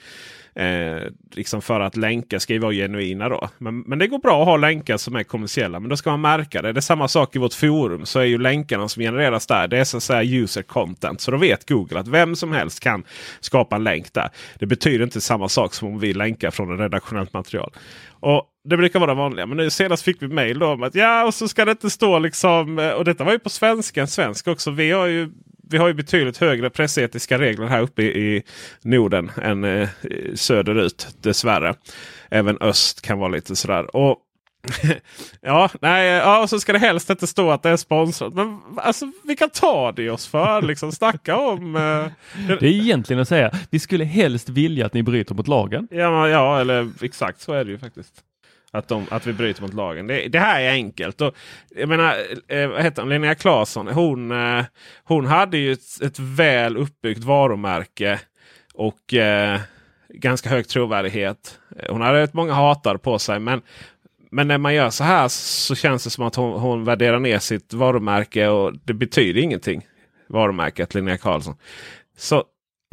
Eh, 0.54 1.02
liksom 1.30 1.62
för 1.62 1.80
att 1.80 1.96
länkar 1.96 2.38
ska 2.38 2.52
ju 2.52 2.58
vara 2.58 2.72
genuina 2.72 3.28
då. 3.28 3.48
Men, 3.58 3.80
men 3.80 3.98
det 3.98 4.06
går 4.06 4.18
bra 4.18 4.40
att 4.40 4.48
ha 4.48 4.56
länkar 4.56 4.96
som 4.96 5.16
är 5.16 5.22
kommersiella. 5.22 5.80
Men 5.80 5.88
då 5.90 5.96
ska 5.96 6.10
man 6.10 6.20
märka 6.20 6.62
det. 6.62 6.72
Det 6.72 6.78
är 6.78 6.80
samma 6.80 7.08
sak 7.08 7.36
i 7.36 7.38
vårt 7.38 7.54
forum. 7.54 8.06
Så 8.06 8.18
är 8.18 8.24
ju 8.24 8.38
länkarna 8.38 8.88
som 8.88 9.02
genereras 9.02 9.46
där. 9.46 9.68
Det 9.68 9.78
är 9.78 9.84
så 9.84 9.96
att 9.96 10.02
säga 10.02 10.42
user 10.42 10.62
content. 10.62 11.20
Så 11.20 11.30
då 11.30 11.36
vet 11.36 11.68
Google 11.68 12.00
att 12.00 12.08
vem 12.08 12.36
som 12.36 12.52
helst 12.52 12.80
kan 12.80 13.04
skapa 13.40 13.76
en 13.76 13.84
länk 13.84 14.12
där. 14.12 14.30
Det 14.58 14.66
betyder 14.66 15.04
inte 15.04 15.20
samma 15.20 15.48
sak 15.48 15.74
som 15.74 15.88
om 15.88 15.98
vi 15.98 16.12
länkar 16.12 16.50
från 16.50 16.74
ett 16.74 16.80
redaktionellt 16.80 17.32
material. 17.32 17.72
Och 18.10 18.48
det 18.64 18.76
brukar 18.76 19.00
vara 19.00 19.10
det 19.10 19.18
vanliga. 19.18 19.46
Men 19.46 19.56
nu 19.56 19.70
senast 19.70 20.02
fick 20.02 20.22
vi 20.22 20.28
mejl 20.28 20.62
om 20.62 20.82
att 20.82 20.94
ja, 20.94 21.24
och 21.24 21.34
så 21.34 21.48
ska 21.48 21.64
det 21.64 21.70
inte 21.70 21.90
stå 21.90 22.18
liksom. 22.18 22.78
Eh, 22.78 22.90
och 22.90 23.04
detta 23.04 23.24
var 23.24 23.32
ju 23.32 23.38
på 23.38 23.50
svenska, 23.50 24.00
en 24.00 24.08
svensk 24.08 24.48
också. 24.48 24.70
Vi 24.70 24.90
har 24.90 25.06
ju 25.06 25.30
vi 25.72 25.78
har 25.78 25.88
ju 25.88 25.94
betydligt 25.94 26.38
högre 26.38 26.70
pressetiska 26.70 27.38
regler 27.38 27.66
här 27.66 27.80
uppe 27.80 28.02
i, 28.02 28.42
Norden 28.82 29.30
än 29.42 29.64
eh, 29.64 29.88
söderut 30.34 31.08
dessvärre. 31.20 31.74
Även 32.30 32.58
öst 32.60 33.02
kan 33.02 33.18
vara 33.18 33.28
lite 33.28 33.56
sådär. 33.56 33.96
Och 33.96 34.16
ja, 35.40 35.70
nej, 35.80 36.08
ja, 36.08 36.42
och 36.42 36.50
så 36.50 36.60
ska 36.60 36.72
det 36.72 36.78
helst 36.78 37.10
inte 37.10 37.26
stå 37.26 37.50
att 37.50 37.62
det 37.62 37.70
är 37.70 37.76
sponsrat. 37.76 38.34
Men 38.34 38.58
alltså, 38.76 39.12
vi 39.24 39.36
kan 39.36 39.50
ta 39.50 39.92
det 39.92 40.10
oss 40.10 40.26
för. 40.26 40.62
Liksom, 40.62 40.92
snacka 40.92 41.36
om... 41.36 41.76
Eh, 41.76 42.06
Det 42.60 42.66
är 42.66 42.72
egentligen 42.72 43.22
att 43.22 43.28
säga, 43.28 43.50
vi 43.70 43.78
skulle 43.78 44.04
helst 44.04 44.48
vilja 44.48 44.86
att 44.86 44.94
ni 44.94 45.02
bryter 45.02 45.34
mot 45.34 45.48
lagen. 45.48 45.88
Ja, 45.90 46.28
ja, 46.28 46.60
eller 46.60 46.90
exakt 47.02 47.40
så 47.40 47.52
är 47.52 47.64
det 47.64 47.70
ju 47.70 47.78
faktiskt. 47.78 48.14
Att, 48.74 48.88
de, 48.88 49.06
att 49.10 49.26
vi 49.26 49.32
bryter 49.32 49.62
mot 49.62 49.74
lagen. 49.74 50.06
Det, 50.06 50.28
det 50.28 50.38
här 50.38 50.60
är 50.60 50.70
enkelt. 50.70 51.20
Och, 51.20 51.34
jag 51.68 51.88
menar, 51.88 52.16
eh, 52.48 52.58
eh 52.58 52.68
vad 52.68 52.82
heter 52.82 53.02
hon? 53.02 53.08
Linnea 53.08 53.34
Claesson. 53.34 53.88
Hon, 53.88 54.30
eh, 54.30 54.64
hon 55.04 55.26
hade 55.26 55.58
ju 55.58 55.72
ett, 55.72 56.02
ett 56.02 56.18
väl 56.18 56.76
uppbyggt 56.76 57.24
varumärke. 57.24 58.20
Och 58.74 59.14
eh, 59.14 59.60
ganska 60.08 60.48
hög 60.48 60.68
trovärdighet. 60.68 61.58
Eh, 61.78 61.92
hon 61.92 62.00
hade 62.00 62.22
rätt 62.22 62.34
många 62.34 62.52
hatare 62.52 62.98
på 62.98 63.18
sig. 63.18 63.38
Men, 63.38 63.62
men 64.30 64.48
när 64.48 64.58
man 64.58 64.74
gör 64.74 64.90
så 64.90 65.04
här 65.04 65.28
så 65.28 65.74
känns 65.74 66.04
det 66.04 66.10
som 66.10 66.24
att 66.24 66.34
hon, 66.34 66.60
hon 66.60 66.84
värderar 66.84 67.18
ner 67.18 67.38
sitt 67.38 67.72
varumärke. 67.72 68.48
Och 68.48 68.76
det 68.84 68.94
betyder 68.94 69.40
ingenting. 69.40 69.86
Varumärket 70.28 70.94
Linnea 70.94 71.18
Karlsson. 71.18 71.54
Så 72.16 72.44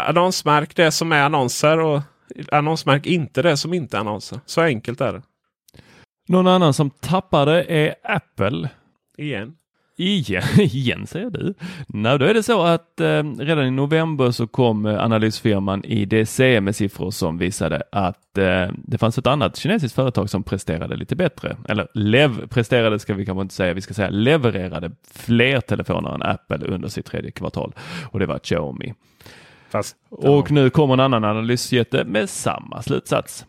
annonsmärk 0.01 0.75
det 0.75 0.91
som 0.91 1.11
är 1.11 1.21
annonser. 1.21 1.79
Och 1.79 2.01
annonsmärk 2.51 3.05
inte 3.05 3.41
det 3.41 3.57
som 3.57 3.73
inte 3.73 3.97
är 3.97 3.99
annonser. 3.99 4.39
Så 4.45 4.61
enkelt 4.61 5.01
är 5.01 5.13
det. 5.13 5.21
Någon 6.29 6.47
annan 6.47 6.73
som 6.73 6.89
tappade 6.89 7.63
är 7.63 7.95
Apple. 8.03 8.69
Igen. 9.17 9.55
Igen, 9.97 10.43
igen 10.59 11.07
säger 11.07 11.29
du. 11.29 11.53
Nej, 11.87 12.19
då 12.19 12.25
är 12.25 12.33
det 12.33 12.43
så 12.43 12.61
att 12.61 12.99
eh, 12.99 13.23
redan 13.23 13.65
i 13.65 13.71
november 13.71 14.31
så 14.31 14.47
kom 14.47 14.85
eh, 14.85 15.03
analysfirman 15.03 15.85
IDC 15.85 16.39
med 16.39 16.75
siffror 16.75 17.11
som 17.11 17.37
visade 17.37 17.81
att 17.91 18.37
eh, 18.37 18.67
det 18.77 18.97
fanns 18.97 19.17
ett 19.17 19.27
annat 19.27 19.57
kinesiskt 19.57 19.95
företag 19.95 20.29
som 20.29 20.43
presterade 20.43 20.95
lite 20.95 21.15
bättre. 21.15 21.57
Eller 21.69 21.87
lev 21.93 22.47
presterade 22.47 22.99
ska 22.99 23.13
vi 23.13 23.25
kanske 23.25 23.41
inte 23.41 23.55
säga, 23.55 23.73
vi 23.73 23.81
ska 23.81 23.93
säga 23.93 24.09
levererade 24.09 24.91
fler 25.11 25.61
telefoner 25.61 26.15
än 26.15 26.21
Apple 26.21 26.67
under 26.67 26.87
sitt 26.87 27.05
tredje 27.05 27.31
kvartal 27.31 27.73
och 28.11 28.19
det 28.19 28.25
var 28.25 28.39
Xiaomi. 28.39 28.93
Fast, 29.69 29.95
Och 30.09 30.51
nu 30.51 30.69
kommer 30.69 30.93
en 30.93 30.99
annan 30.99 31.23
analysjätte 31.23 32.03
med 32.03 32.29
samma 32.29 32.81
slutsats. 32.81 33.45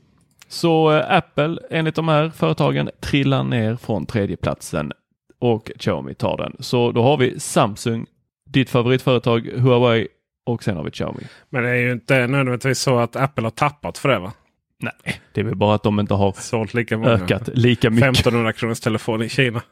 Så 0.50 0.92
eh, 0.92 1.16
Apple 1.16 1.58
enligt 1.70 1.94
de 1.94 2.08
här 2.08 2.30
företagen 2.30 2.90
trillar 3.00 3.44
ner 3.44 3.76
från 3.76 4.06
tredjeplatsen 4.06 4.92
och 5.38 5.70
Xiaomi 5.78 6.14
tar 6.14 6.36
den. 6.36 6.56
Så 6.60 6.92
då 6.92 7.02
har 7.02 7.16
vi 7.16 7.40
Samsung, 7.40 8.06
ditt 8.48 8.70
favoritföretag 8.70 9.46
Huawei 9.56 10.08
och 10.46 10.64
sen 10.64 10.76
har 10.76 10.84
vi 10.84 10.90
Xiaomi. 10.90 11.22
Men 11.50 11.62
det 11.62 11.70
är 11.70 11.74
ju 11.74 11.92
inte 11.92 12.26
nödvändigtvis 12.26 12.78
så 12.80 12.98
att 12.98 13.16
Apple 13.16 13.44
har 13.44 13.50
tappat 13.50 13.98
för 13.98 14.08
det 14.08 14.18
va? 14.18 14.32
Nej, 14.82 15.20
det 15.32 15.40
är 15.40 15.44
väl 15.44 15.56
bara 15.56 15.74
att 15.74 15.82
de 15.82 16.00
inte 16.00 16.14
har 16.14 16.32
Sålt 16.32 16.74
lika 16.74 16.98
många. 16.98 17.10
ökat 17.10 17.48
lika 17.54 17.90
mycket. 17.90 18.08
1500 18.08 18.52
kronors 18.52 18.80
telefon 18.80 19.22
i 19.22 19.28
Kina. 19.28 19.62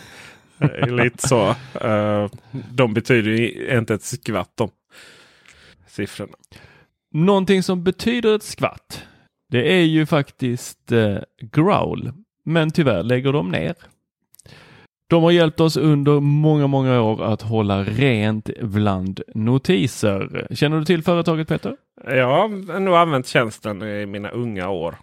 Lite 0.86 1.28
så. 1.28 1.48
Eh, 1.80 2.30
de 2.72 2.94
betyder 2.94 3.30
ju 3.30 3.68
inte 3.78 3.94
ett 3.94 4.02
skvatt 4.02 4.50
de 4.54 4.70
siffrorna. 5.86 6.32
Någonting 7.14 7.62
som 7.62 7.84
betyder 7.84 8.34
ett 8.34 8.42
skvatt. 8.42 9.04
Det 9.50 9.72
är 9.72 9.82
ju 9.84 10.06
faktiskt 10.06 10.92
eh, 10.92 11.16
Growl, 11.40 12.12
men 12.44 12.70
tyvärr 12.70 13.02
lägger 13.02 13.32
de 13.32 13.48
ner. 13.48 13.74
De 15.10 15.22
har 15.22 15.30
hjälpt 15.30 15.60
oss 15.60 15.76
under 15.76 16.20
många, 16.20 16.66
många 16.66 17.00
år 17.02 17.24
att 17.24 17.42
hålla 17.42 17.82
rent 17.82 18.50
bland 18.60 19.20
notiser. 19.34 20.46
Känner 20.50 20.78
du 20.78 20.84
till 20.84 21.02
företaget 21.02 21.48
Peter? 21.48 21.76
Jag 22.06 22.26
har 22.26 22.80
nog 22.80 22.94
använt 22.94 23.26
tjänsten 23.26 23.82
i 23.82 24.06
mina 24.06 24.28
unga 24.28 24.68
år. 24.68 24.96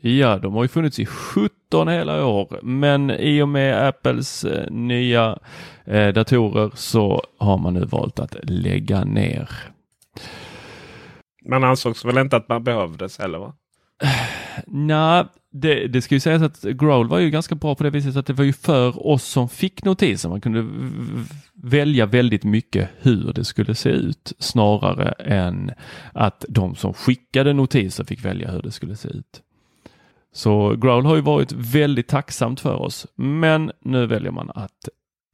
Ja, 0.00 0.38
de 0.38 0.54
har 0.54 0.62
ju 0.62 0.68
funnits 0.68 0.98
i 0.98 1.06
17 1.06 1.88
hela 1.88 2.26
år, 2.26 2.60
men 2.62 3.10
i 3.10 3.42
och 3.42 3.48
med 3.48 3.88
Apples 3.88 4.44
eh, 4.44 4.70
nya 4.70 5.38
eh, 5.84 6.08
datorer 6.08 6.70
så 6.74 7.22
har 7.38 7.58
man 7.58 7.74
nu 7.74 7.84
valt 7.84 8.18
att 8.18 8.36
lägga 8.42 9.04
ner. 9.04 9.50
Man 11.44 11.64
ansågs 11.64 12.04
väl 12.04 12.18
inte 12.18 12.36
att 12.36 12.48
man 12.48 12.64
behövdes 12.64 13.18
heller 13.18 13.38
va? 13.38 13.54
Nej, 14.66 15.24
det, 15.52 15.86
det 15.86 16.02
ska 16.02 16.14
ju 16.14 16.20
sägas 16.20 16.42
att 16.42 16.62
Growl 16.62 17.08
var 17.08 17.18
ju 17.18 17.30
ganska 17.30 17.54
bra 17.54 17.74
på 17.74 17.84
det 17.84 17.90
viset 17.90 18.16
att 18.16 18.26
det 18.26 18.32
var 18.32 18.44
ju 18.44 18.52
för 18.52 19.06
oss 19.06 19.24
som 19.24 19.48
fick 19.48 19.84
notiser. 19.84 20.28
Man 20.28 20.40
kunde 20.40 20.66
välja 21.54 22.06
väldigt 22.06 22.44
mycket 22.44 22.90
hur 23.00 23.32
det 23.32 23.44
skulle 23.44 23.74
se 23.74 23.88
ut 23.88 24.32
snarare 24.38 25.08
än 25.12 25.70
att 26.12 26.44
de 26.48 26.74
som 26.74 26.94
skickade 26.94 27.52
notiser 27.52 28.04
fick 28.04 28.24
välja 28.24 28.50
hur 28.50 28.62
det 28.62 28.70
skulle 28.70 28.96
se 28.96 29.08
ut. 29.08 29.42
Så 30.32 30.76
Growl 30.76 31.04
har 31.04 31.16
ju 31.16 31.22
varit 31.22 31.52
väldigt 31.52 32.08
tacksamt 32.08 32.60
för 32.60 32.74
oss, 32.74 33.06
men 33.14 33.72
nu 33.80 34.06
väljer 34.06 34.30
man 34.30 34.50
att 34.50 34.88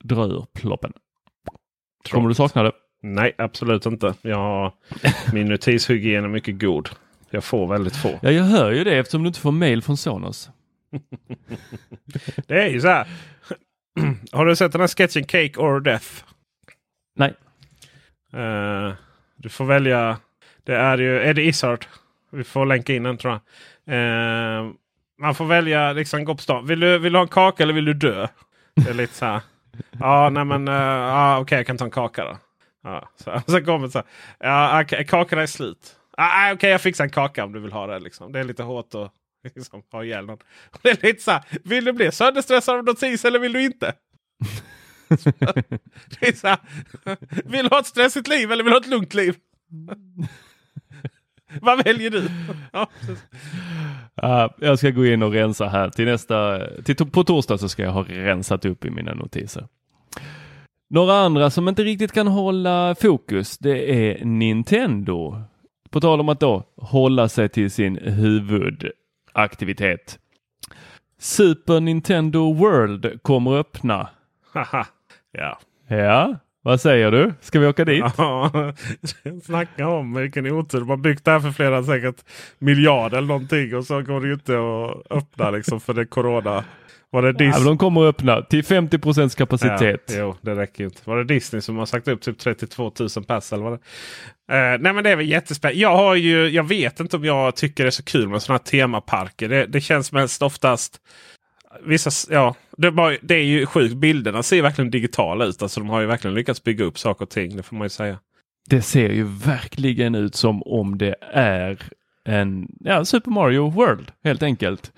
dra 0.05 0.25
ur 0.25 0.47
ploppen. 0.53 0.93
Kommer 2.11 2.29
du 2.29 2.35
sakna 2.35 2.63
det? 2.63 2.73
Nej, 3.03 3.35
absolut 3.39 3.87
inte. 3.87 4.15
Jag 4.23 4.37
har, 4.37 4.73
min 5.33 5.47
notishygien 5.47 6.25
är 6.25 6.29
mycket 6.29 6.61
god. 6.61 6.89
Jag 7.33 7.45
får 7.45 7.67
väldigt 7.67 7.97
få. 7.97 8.19
Ja, 8.23 8.31
jag 8.31 8.45
hör 8.45 8.71
ju 8.71 8.85
det 8.85 8.99
eftersom 8.99 9.23
du 9.23 9.27
inte 9.27 9.41
får 9.41 9.53
mail 9.53 9.83
från 9.83 9.97
Sonos. 9.97 10.51
Det 12.47 12.63
är 12.63 12.69
ju 12.69 12.81
så 12.81 12.89
här. 12.89 13.07
Har 14.33 14.47
du 14.47 14.57
sett 14.57 14.73
den 14.73 14.81
här 14.81 14.89
sketchen 14.89 15.25
Cake 15.25 15.61
or 15.61 15.81
Death? 15.81 16.07
Nej. 17.17 17.35
Eh, 18.33 18.93
du 19.37 19.49
får 19.49 19.65
välja. 19.65 20.17
Det 20.65 20.75
är 20.75 20.99
ju 20.99 21.29
Eddie 21.29 21.43
Izzard. 21.43 21.87
Vi 22.33 22.45
får 22.45 22.67
länka 22.67 22.95
in 22.95 23.03
den 23.03 23.17
tror 23.17 23.41
jag. 23.85 23.95
Eh, 23.95 24.71
man 25.21 25.35
får 25.35 25.45
välja 25.45 25.93
liksom 25.93 26.25
gå 26.25 26.35
på 26.35 26.43
stan. 26.43 26.67
Vill 26.67 26.81
du, 26.81 26.99
vill 26.99 27.13
du 27.13 27.19
ha 27.19 27.23
en 27.23 27.29
kaka 27.29 27.63
eller 27.63 27.75
vill 27.75 27.85
du 27.85 27.95
dö? 27.95 28.29
Det 28.75 28.91
är 28.91 28.95
lite 28.95 29.15
så 29.15 29.25
här. 29.25 29.41
Ja, 30.01 30.31
nej 30.31 30.45
men 30.45 30.69
uh, 30.69 30.75
ah, 30.75 31.39
okej, 31.39 31.59
jag 31.59 31.67
kan 31.67 31.79
ta 31.79 31.85
en 31.85 31.91
kaka 31.91 32.25
då. 32.25 32.37
Ja, 32.83 33.09
så, 33.17 33.43
så 33.53 33.65
kommer 33.65 33.87
det 33.87 33.93
så 33.93 33.99
här. 33.99 34.07
Ja, 34.39 35.05
kakorna 35.05 35.43
är 35.43 35.47
slut. 35.47 35.97
Ah, 36.17 36.53
okej, 36.53 36.71
jag 36.71 36.81
fixar 36.81 37.05
en 37.05 37.11
kaka 37.11 37.45
om 37.45 37.53
du 37.53 37.61
vill 37.61 37.73
ha 37.73 37.87
det. 37.87 37.99
Liksom. 37.99 38.33
Det 38.33 38.41
är 38.41 38.45
lite 38.45 38.63
hårt 38.63 38.95
att 38.95 39.13
liksom, 39.55 39.83
ha 39.93 40.05
ihjäl 40.05 40.27
någon. 40.27 40.39
Det 40.83 40.91
är 40.91 41.07
lite 41.07 41.23
så 41.23 41.31
här. 41.31 41.43
Vill 41.65 41.85
du 41.85 41.93
bli 41.93 42.13
sönderstressad 42.13 42.79
av 42.79 42.85
notis 42.85 43.25
eller 43.25 43.39
vill 43.39 43.53
du 43.53 43.63
inte? 43.63 43.95
det 46.21 46.29
är 46.29 46.33
så 46.33 46.49
här. 46.49 46.59
Vill 47.45 47.65
du 47.65 47.69
ha 47.69 47.81
ett 47.81 47.87
stressigt 47.87 48.29
liv 48.29 48.53
eller 48.53 48.65
vill 48.65 48.71
du 48.71 48.77
ha 48.77 48.81
ett 48.81 48.91
lugnt 48.91 49.15
liv? 49.15 49.37
Vad 51.61 51.85
väljer 51.85 52.11
du? 52.11 52.29
Ja. 52.73 52.91
Ja, 54.15 54.55
jag 54.59 54.79
ska 54.79 54.91
gå 54.91 55.07
in 55.07 55.23
och 55.23 55.33
rensa 55.33 55.69
här 55.69 55.91
till 55.91 56.05
nästa, 56.05 56.67
till, 56.83 56.97
på 56.97 57.25
torsdag 57.25 57.59
så 57.59 57.69
ska 57.69 57.83
jag 57.83 57.93
ha 57.93 58.03
rensat 58.03 58.65
upp 58.65 58.85
i 58.85 58.91
mina 58.91 59.15
notiser. 59.15 59.69
Några 60.91 61.15
andra 61.15 61.51
som 61.51 61.69
inte 61.69 61.85
riktigt 61.85 62.13
kan 62.13 62.27
hålla 62.27 62.95
fokus, 63.01 63.59
det 63.59 63.93
är 63.93 64.25
Nintendo. 64.25 65.43
På 65.93 66.01
tal 66.01 66.21
om 66.21 66.29
att 66.29 66.41
då 66.41 66.65
hålla 66.77 67.29
sig 67.29 67.49
till 67.49 67.71
sin 67.71 67.97
huvudaktivitet. 67.97 70.19
Super 71.19 71.81
Nintendo 71.81 72.53
World 72.53 73.23
kommer 73.23 73.59
öppna. 73.59 74.09
Haha. 74.53 74.87
ja. 75.33 75.59
Ja, 75.89 76.37
vad 76.63 76.81
säger 76.81 77.11
du? 77.11 77.35
Ska 77.41 77.61
vi 77.61 77.67
åka 77.67 77.85
dit? 77.85 78.05
Ja, 78.19 78.51
snacka 79.43 79.89
om 79.89 80.15
vilken 80.15 80.53
otur. 80.53 80.79
De 80.79 80.89
har 80.89 80.97
byggt 80.97 81.25
det 81.25 81.31
här 81.31 81.41
för 81.41 81.51
flera 81.51 81.83
säkert 81.83 82.25
miljarder 82.59 83.19
eller 83.19 83.29
någonting. 83.29 83.77
Och 83.77 83.85
så 83.85 84.03
går 84.03 84.21
det 84.21 84.27
ju 84.27 84.35
inte 84.35 84.53
att 84.53 85.13
öppna 85.13 85.51
liksom 85.51 85.81
för 85.81 85.95
det 85.95 86.07
corona. 86.07 86.65
Var 87.13 87.23
det 87.23 87.29
Ja, 87.29 87.33
Disney? 87.33 87.53
men 87.53 87.65
de 87.65 87.79
kommer 87.79 88.05
öppna 88.05 88.43
till 88.43 88.65
50 88.65 88.99
procents 88.99 89.35
kapacitet. 89.35 90.01
Ja, 90.09 90.15
jo, 90.19 90.35
det 90.41 90.55
räcker 90.55 90.85
inte. 90.85 91.01
Var 91.05 91.17
det 91.17 91.25
Disney 91.25 91.61
som 91.61 91.77
har 91.77 91.87
sagt 91.87 92.09
upp 92.09 92.21
typ 92.21 92.39
32 92.39 92.93
000 93.17 93.25
pass 93.27 93.53
eller 93.53 93.63
vad 93.65 93.73
det 93.73 93.79
eh, 94.57 94.79
Nej 94.79 94.93
men 94.93 95.05
det 95.05 95.11
är 95.11 95.17
väl 95.17 95.29
jättespännande. 95.29 95.81
Jag, 95.81 95.97
har 95.97 96.15
ju, 96.15 96.49
jag 96.49 96.69
vet 96.69 97.01
inte 97.01 97.17
om 97.17 97.25
jag 97.25 97.57
tycker 97.57 97.85
det 97.85 97.89
är 97.89 97.91
så 97.91 98.03
kul 98.05 98.29
med 98.29 98.43
sådana 98.43 98.59
här 98.65 98.71
temaparker. 98.71 99.49
Det, 99.49 99.67
det 99.67 99.81
känns 99.81 100.13
mest 100.13 100.43
oftast 100.43 101.01
Vissa, 101.85 102.35
ja, 102.35 102.55
det, 102.77 102.87
är 102.87 102.91
bara, 102.91 103.17
det 103.23 103.35
är 103.35 103.45
ju 103.45 103.67
sjukt. 103.67 103.95
Bilderna 103.95 104.43
ser 104.43 104.63
verkligen 104.63 104.91
digitala 104.91 105.45
ut. 105.45 105.63
Alltså 105.63 105.81
de 105.81 105.89
har 105.89 106.01
ju 106.01 106.07
verkligen 106.07 106.35
lyckats 106.35 106.63
bygga 106.63 106.85
upp 106.85 106.99
saker 106.99 107.25
och 107.25 107.31
ting. 107.31 107.57
Det 107.57 107.63
får 107.63 107.77
man 107.77 107.85
ju 107.85 107.89
säga. 107.89 108.19
Det 108.71 108.83
ser 108.83 109.09
ju 109.09 109.25
verkligen 109.25 110.15
ut 110.15 110.35
som 110.35 110.63
om 110.63 110.99
det 110.99 111.15
är 111.33 111.79
en 112.25 112.69
ja, 112.81 113.05
Super 113.05 113.31
Mario 113.31 113.71
World 113.71 114.13
helt 114.25 114.43
enkelt. 114.43 114.93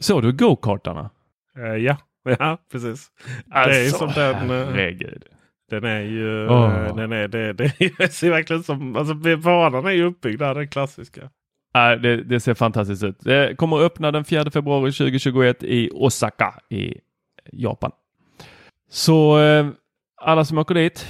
Såg 0.00 0.22
du 0.22 0.32
go-kartarna? 0.32 1.10
Eh, 1.58 1.76
ja. 1.76 1.96
ja, 2.38 2.58
precis. 2.72 3.10
det 3.46 3.56
är 3.58 3.84
ju 3.84 3.90
som 3.90 4.08
den. 4.08 4.50
eh, 4.50 4.66
herregud. 4.66 5.24
Den 5.70 5.84
är 5.84 6.00
ju... 6.00 6.46
Eh, 6.46 6.96
Den 6.96 7.12
är, 7.12 7.28
det, 7.28 7.52
det, 7.52 8.12
ser 8.12 8.30
verkligen 8.30 8.62
som... 8.62 8.96
Alltså 8.96 9.14
banan 9.14 9.86
är 9.86 9.90
ju 9.90 10.04
uppbyggd 10.04 10.38
där, 10.38 10.54
den 10.54 10.68
klassiska. 10.68 11.30
Nej, 11.74 11.98
det, 11.98 12.16
det 12.16 12.40
ser 12.40 12.54
fantastiskt 12.54 13.04
ut. 13.04 13.20
Det 13.20 13.56
kommer 13.56 13.76
att 13.76 13.82
öppna 13.82 14.10
den 14.12 14.24
4 14.24 14.50
februari 14.50 14.92
2021 14.92 15.62
i 15.62 15.90
Osaka 15.92 16.54
i 16.70 16.94
Japan. 17.52 17.90
Så 18.90 19.38
alla 20.16 20.44
som 20.44 20.58
åker 20.58 20.74
dit, 20.74 21.06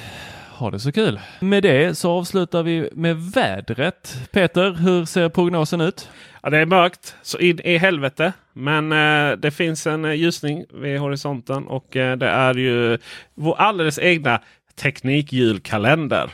ha 0.62 0.70
det 0.70 0.80
så 0.80 0.92
kul. 0.92 1.20
Med 1.40 1.62
det 1.62 1.98
så 1.98 2.10
avslutar 2.10 2.62
vi 2.62 2.88
med 2.92 3.16
vädret. 3.16 4.28
Peter, 4.32 4.72
hur 4.72 5.04
ser 5.04 5.28
prognosen 5.28 5.80
ut? 5.80 6.08
Ja, 6.42 6.50
det 6.50 6.58
är 6.58 6.66
mörkt 6.66 7.16
så 7.22 7.38
in 7.38 7.60
i 7.60 7.78
helvete. 7.78 8.32
Men 8.52 8.92
eh, 8.92 9.36
det 9.36 9.50
finns 9.50 9.86
en 9.86 10.04
eh, 10.04 10.12
ljusning 10.12 10.64
vid 10.70 10.98
horisonten 11.00 11.66
och 11.66 11.96
eh, 11.96 12.16
det 12.16 12.28
är 12.28 12.54
ju 12.54 12.98
vår 13.34 13.54
alldeles 13.54 13.98
egna 13.98 14.40
teknikjulkalender. 14.74 16.30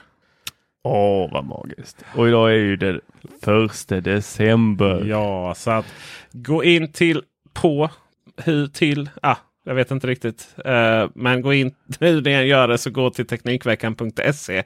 Åh, 0.84 1.32
vad 1.32 1.44
magiskt. 1.44 2.04
Och 2.14 2.28
idag 2.28 2.50
är 2.50 2.56
ju 2.56 2.76
det 2.76 3.00
första 3.42 4.00
december. 4.00 5.04
Ja, 5.04 5.54
så 5.56 5.70
att 5.70 5.86
gå 6.32 6.64
in 6.64 6.92
till 6.92 7.22
på 7.52 7.90
hur 8.36 8.66
till. 8.66 9.10
Ah, 9.22 9.36
jag 9.64 9.74
vet 9.74 9.90
inte 9.90 10.06
riktigt. 10.06 10.54
Uh, 10.66 11.10
men 11.14 11.42
gå 11.42 11.54
in 11.54 11.74
nu 12.00 12.20
när 12.20 12.30
jag 12.30 12.46
gör 12.46 12.68
det 12.68 12.78
så 12.78 12.90
gå 12.90 13.10
till 13.10 13.26
Teknikveckan.se. 13.26 14.62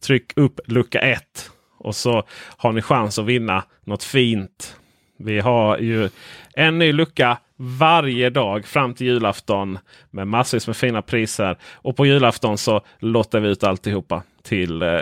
Tryck 0.00 0.32
upp 0.36 0.60
lucka 0.66 1.00
1. 1.00 1.50
Och 1.78 1.96
så 1.96 2.22
har 2.56 2.72
ni 2.72 2.82
chans 2.82 3.18
att 3.18 3.26
vinna 3.26 3.64
något 3.84 4.02
fint. 4.02 4.76
Vi 5.18 5.40
har 5.40 5.78
ju 5.78 6.10
en 6.54 6.78
ny 6.78 6.92
lucka 6.92 7.38
varje 7.56 8.30
dag 8.30 8.66
fram 8.66 8.94
till 8.94 9.06
julafton 9.06 9.78
med 10.10 10.28
massvis 10.28 10.66
med 10.66 10.76
fina 10.76 11.02
priser. 11.02 11.58
Och 11.74 11.96
på 11.96 12.06
julafton 12.06 12.58
så 12.58 12.80
lottar 12.98 13.40
vi 13.40 13.48
ut 13.48 13.64
alltihopa 13.64 14.22
till 14.42 14.82
eh, 14.82 15.00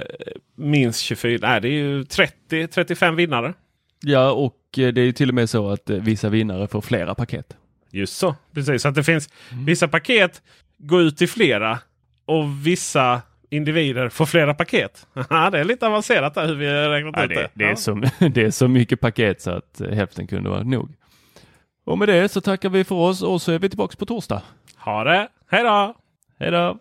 minst 0.56 1.00
24. 1.00 1.38
Nej, 1.48 1.60
det 1.60 1.68
är 1.68 1.70
ju 1.70 2.02
30-35 2.02 3.14
vinnare. 3.14 3.54
Ja, 4.00 4.32
och 4.32 4.78
eh, 4.78 4.92
det 4.92 5.00
är 5.00 5.12
till 5.12 5.28
och 5.28 5.34
med 5.34 5.50
så 5.50 5.70
att 5.70 5.90
eh, 5.90 5.96
vissa 5.96 6.28
vinnare 6.28 6.68
får 6.68 6.80
flera 6.80 7.14
paket. 7.14 7.56
Just 7.92 8.16
så, 8.16 8.36
precis. 8.54 8.82
Så 8.82 8.88
att 8.88 8.94
det 8.94 9.04
finns 9.04 9.28
vissa 9.66 9.88
paket 9.88 10.42
går 10.78 11.00
ut 11.00 11.18
till 11.18 11.28
flera 11.28 11.78
och 12.24 12.66
vissa 12.66 13.22
individer 13.50 14.08
får 14.08 14.26
flera 14.26 14.54
paket. 14.54 15.06
det 15.28 15.58
är 15.58 15.64
lite 15.64 15.86
avancerat 15.86 16.34
där 16.34 16.46
hur 16.46 16.54
vi 16.54 16.66
har 16.66 16.88
räknat 16.88 17.14
Ja, 17.16 17.22
ut 17.24 17.28
det, 17.28 17.34
det. 17.34 17.50
det, 17.54 17.70
är 17.70 17.74
så, 17.74 17.94
det 18.28 18.42
är 18.42 18.50
så 18.50 18.68
mycket 18.68 19.00
paket 19.00 19.40
så 19.40 19.50
att 19.50 19.80
eh, 19.80 19.90
hälften 19.90 20.26
kunde 20.26 20.50
vara 20.50 20.62
nog. 20.62 20.94
Och 21.84 21.98
med 21.98 22.08
det 22.08 22.28
så 22.28 22.40
tackar 22.40 22.68
vi 22.68 22.84
för 22.84 22.94
oss 22.94 23.22
och 23.22 23.42
så 23.42 23.52
är 23.52 23.58
vi 23.58 23.68
tillbaka 23.68 23.96
på 23.96 24.06
torsdag. 24.06 24.42
Ha 24.76 25.04
det! 25.04 25.28
Hej 25.50 25.62
då! 25.62 25.94
Hej 26.38 26.50
då! 26.50 26.78